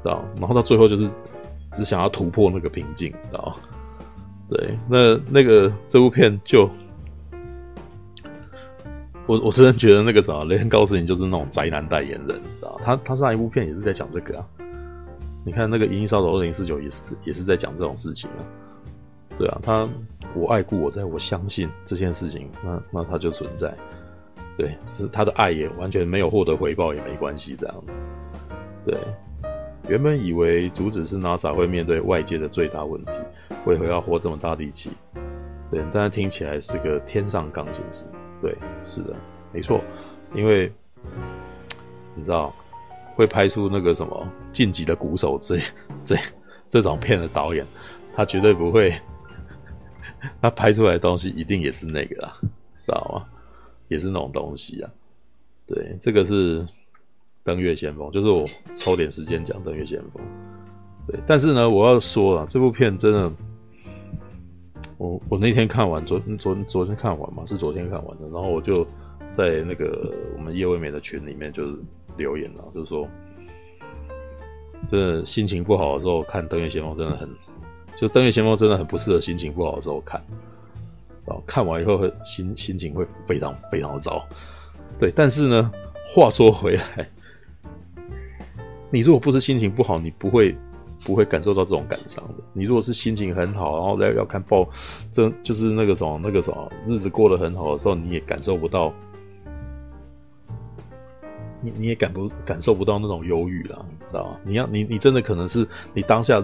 [0.00, 0.24] 知道？
[0.38, 1.10] 然后到最后就是
[1.72, 3.56] 只想要突破那个瓶颈，知道？
[4.48, 6.70] 对，那那个这部片就
[9.26, 12.80] 我我真的觉得那个啥，雷恩高斯林就是那种宅男代言人，知道？
[12.84, 14.46] 他他上一部片也是在讲这个啊。
[15.44, 18.38] 你看那个《银翼杀手二零四九》也是也是在讲这种事情啊。
[19.38, 19.88] 对啊，他
[20.34, 23.72] 我爱故我在，我相信这件事情，那那他就存在。
[24.56, 27.84] 对，是他的爱也完全没有获得回报也没关系，这样。
[28.84, 28.98] 对，
[29.88, 33.12] 原本以为主旨是 NASA 会面对外界的最大问题，
[33.64, 34.90] 为何要花这么大力气？
[35.70, 38.04] 对，但是听起来是个天上钢琴师。
[38.42, 39.14] 对，是的，
[39.52, 39.80] 没错，
[40.34, 40.72] 因为
[42.16, 42.52] 你知道
[43.14, 45.56] 会拍出那个什么晋级的鼓手这
[46.04, 46.16] 这
[46.68, 47.64] 这种片的导演，
[48.16, 48.92] 他绝对不会，
[50.42, 52.36] 他拍出来的东西一定也是那个啊，
[52.84, 53.26] 知道吗？
[53.88, 54.90] 也是那种东西啊，
[55.66, 56.60] 对，这个是
[57.42, 58.44] 《登月先锋》，就是我
[58.76, 60.22] 抽点时间讲《登月先锋》。
[61.10, 63.32] 对，但是呢，我要说啊，这部片真的，
[64.98, 68.86] 我我那天看完，昨昨昨天看完嘛，是昨天看完的，然后我就
[69.32, 71.78] 在那个我们叶未美的群里面就是
[72.18, 73.08] 留言了，就是说，
[74.86, 77.26] 真的心情不好的时候看《登月先锋》真的很，
[78.00, 80.22] 就《登月先锋》真的很不适合心情不好的时候看。
[81.46, 84.24] 看完以后心心情会非常非常的糟，
[84.98, 85.12] 对。
[85.14, 85.70] 但是呢，
[86.08, 87.06] 话说回来，
[88.90, 90.56] 你如果不是心情不好，你不会
[91.04, 92.34] 不会感受到这种感伤的。
[92.54, 94.66] 你如果是心情很好，然后要要看报，
[95.12, 98.90] 这就是那个什么那个什么日子过得很好的时候，你也感受不到，
[101.60, 104.40] 你你也感不感受不到那种忧郁了，你知道吗？
[104.44, 106.42] 你要你你真的可能是你当下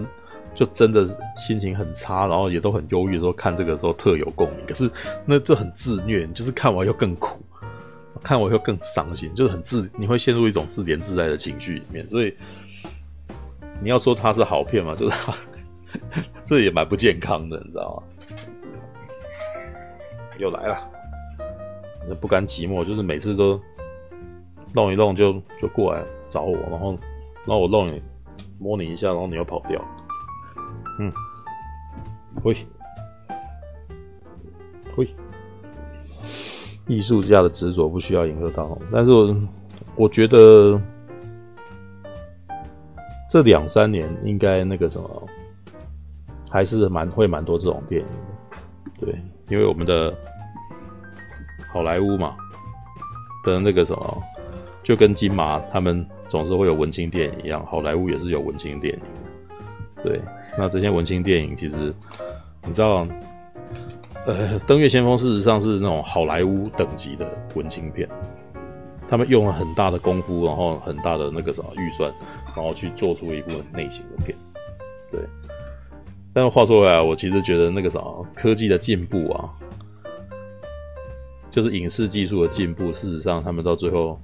[0.54, 4.64] 就真的心情很差，然后也都很忧郁的时候看这个时候特有共鸣。
[4.66, 4.90] 可是
[5.26, 7.38] 那这很自虐，就是看完又更苦，
[8.22, 12.34] 看完又更伤心，就是很自你会陷入一种自怜自哀的情绪里面，所以。
[13.82, 15.32] 你要说它是好片嘛，就是
[16.44, 18.02] 这也蛮不健康的，你知道吗？
[20.38, 20.90] 又来了，
[22.08, 23.60] 那不甘寂寞，就是每次都
[24.72, 26.92] 弄一弄就就过来找我，然后
[27.44, 28.00] 然后我弄你
[28.58, 29.84] 摸你一下，然后你又跑掉。
[31.00, 31.12] 嗯，
[32.42, 32.56] 喂，
[34.96, 35.08] 喂，
[36.86, 39.36] 艺术家的执着不需要迎合大众，但是我
[39.96, 40.80] 我觉得。
[43.26, 45.28] 这两三年应该那个什么，
[46.48, 50.14] 还是蛮会蛮多这种电影的，对，因为我们的
[51.72, 52.36] 好莱坞嘛
[53.44, 54.22] 的那个什么，
[54.84, 59.00] 就跟金马他们总是会有文青电影一样，好莱坞也是有文青电影，
[60.04, 60.22] 对，
[60.56, 61.94] 那这些文青电影其实
[62.66, 63.06] 你知道，
[64.26, 68.08] 呃，《登月先锋》事实上是那种好莱坞等级的文青片。
[69.06, 72.10] 他们用了很大的功夫，然后很大的那个什么预算，
[72.56, 74.36] 然后去做出一部类型的片，
[75.10, 75.20] 对。
[76.32, 78.00] 但是话说回来，我其实觉得那个啥
[78.34, 79.50] 科技的进步啊，
[81.50, 84.18] 就是影视技术的进步，事实上他们到最后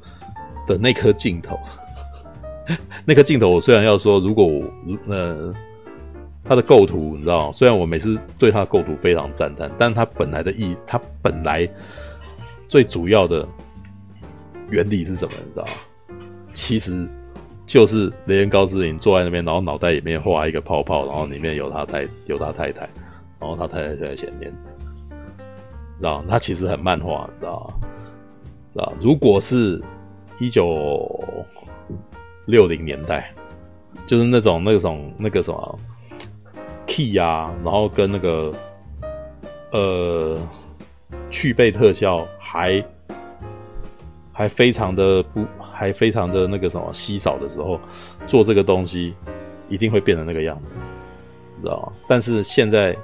[0.67, 1.59] 的那颗镜头，
[3.05, 4.65] 那颗镜头，我虽然要说，如果我
[5.09, 5.55] 呃，
[6.45, 11.69] 它的构图你知道，虽然我每次对它的构图非常赞叹，但它本来的意，它本来
[12.69, 13.47] 最主要的。
[14.71, 15.35] 原理是什么？
[15.45, 15.67] 你知道？
[16.55, 17.05] 其实
[17.67, 22.89] 就是雷恩高斯林坐在那边，然后脑袋里面画一个泡泡，然后里面有他太有他太太，
[23.41, 24.49] 然后他太太就在前面，
[25.99, 26.25] 知道？
[26.29, 27.81] 他其实很漫画，知道？
[28.73, 28.93] 知道？
[29.01, 29.83] 如果是
[30.39, 31.21] 一九
[32.47, 33.35] 六零年代，
[34.07, 35.79] 就是那种那种那个什么
[36.91, 38.53] key 啊，然后跟那个
[39.71, 40.37] 呃
[41.31, 42.85] 去背特效还。
[44.33, 47.79] 还非常的不，还非常的那个什么稀少的时候，
[48.27, 49.15] 做这个东西
[49.69, 50.79] 一定会变成那个样子，
[51.59, 51.93] 你知道吗？
[52.09, 52.97] 但是现在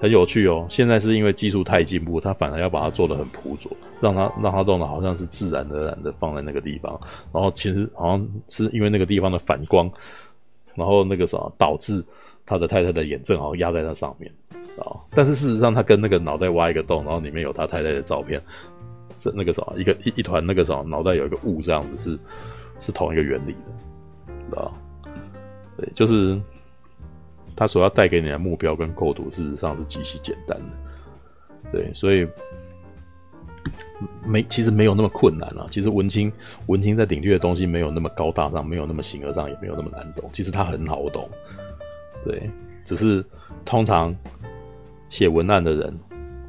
[0.00, 6.98] 很有趣哦，现在是因为技术太进步，它反而要把它做得很朴拙，让它让它弄得好像是自然而然的放在那个地方，
[7.30, 9.90] 然后其实好像是因为那个地方的反光，
[10.74, 12.02] 然后那个什么导致
[12.46, 14.30] 他的太太的眼正好压在那上面，
[14.78, 14.96] 啊？
[15.10, 18.40] 但是事实上，他跟那个脑袋挖一个洞，然后里面有他太太的照片。
[19.18, 22.18] 这那个什么，一个一一团那个什么，脑袋有一个雾这样子是，
[22.78, 23.54] 是同一个原理
[24.50, 24.70] 的，啊？
[25.78, 26.38] 对，就是
[27.56, 30.66] 他所要带给你的目标跟构图，事实上是极其简单的。
[31.72, 32.26] 对，所以
[34.26, 35.66] 没其实没有那么困难啊。
[35.70, 36.30] 其实文青
[36.66, 40.28] 文青在领略的东西没有那么高大上，没有那么形而上，也没有那么难懂。
[40.34, 41.26] 其实它很好懂，
[42.24, 42.50] 对，
[42.84, 43.24] 只是
[43.64, 44.14] 通常
[45.08, 45.98] 写文案的人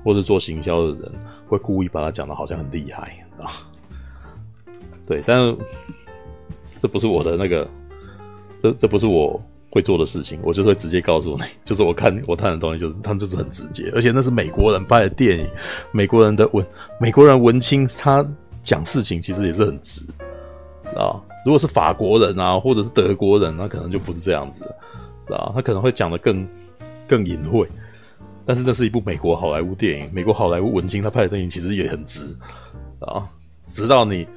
[0.04, 1.12] 或者做行销的人。
[1.48, 3.46] 会故意把它讲的好像很厉害啊，
[5.06, 5.56] 对，但是
[6.80, 7.70] 这不是我的那个，
[8.58, 15.48] 这这不是我会做的事情，我就会直接告诉你，就是我看我看的东西，就是他们就是很直接，而且那是美国人拍的电影，
[15.92, 16.66] 美国人的文，
[17.00, 18.26] 美国人文青，他
[18.64, 20.04] 讲事情其实也是很直
[20.98, 21.22] 啊。
[21.46, 24.66] 如果是法国人啊，或者是德国人，那可能就不是这样子
[25.34, 26.48] 啊，他可能会讲的更
[27.08, 27.68] 更隐晦。
[28.46, 32.36] 但是那是一部美国好莱坞电影，美国好莱坞文青他拍的电影其实也很直
[33.00, 33.28] 啊，
[33.66, 34.28] 直到你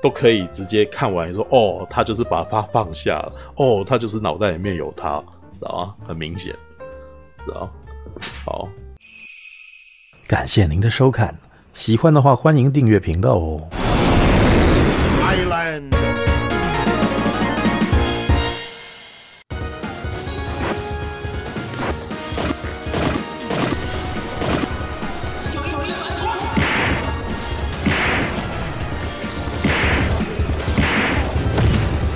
[0.00, 5.18] 都可以直接看完，你说哦，他就是把它放下了，哦，他就是脑袋里面有他，
[5.58, 6.06] 知道吗？
[6.06, 6.54] 很明显，
[7.44, 7.68] 知道？
[8.44, 8.68] 好，
[10.28, 11.34] 感谢您的收看，
[11.74, 13.68] 喜欢的话欢迎订阅频道哦。
[15.22, 15.90] Island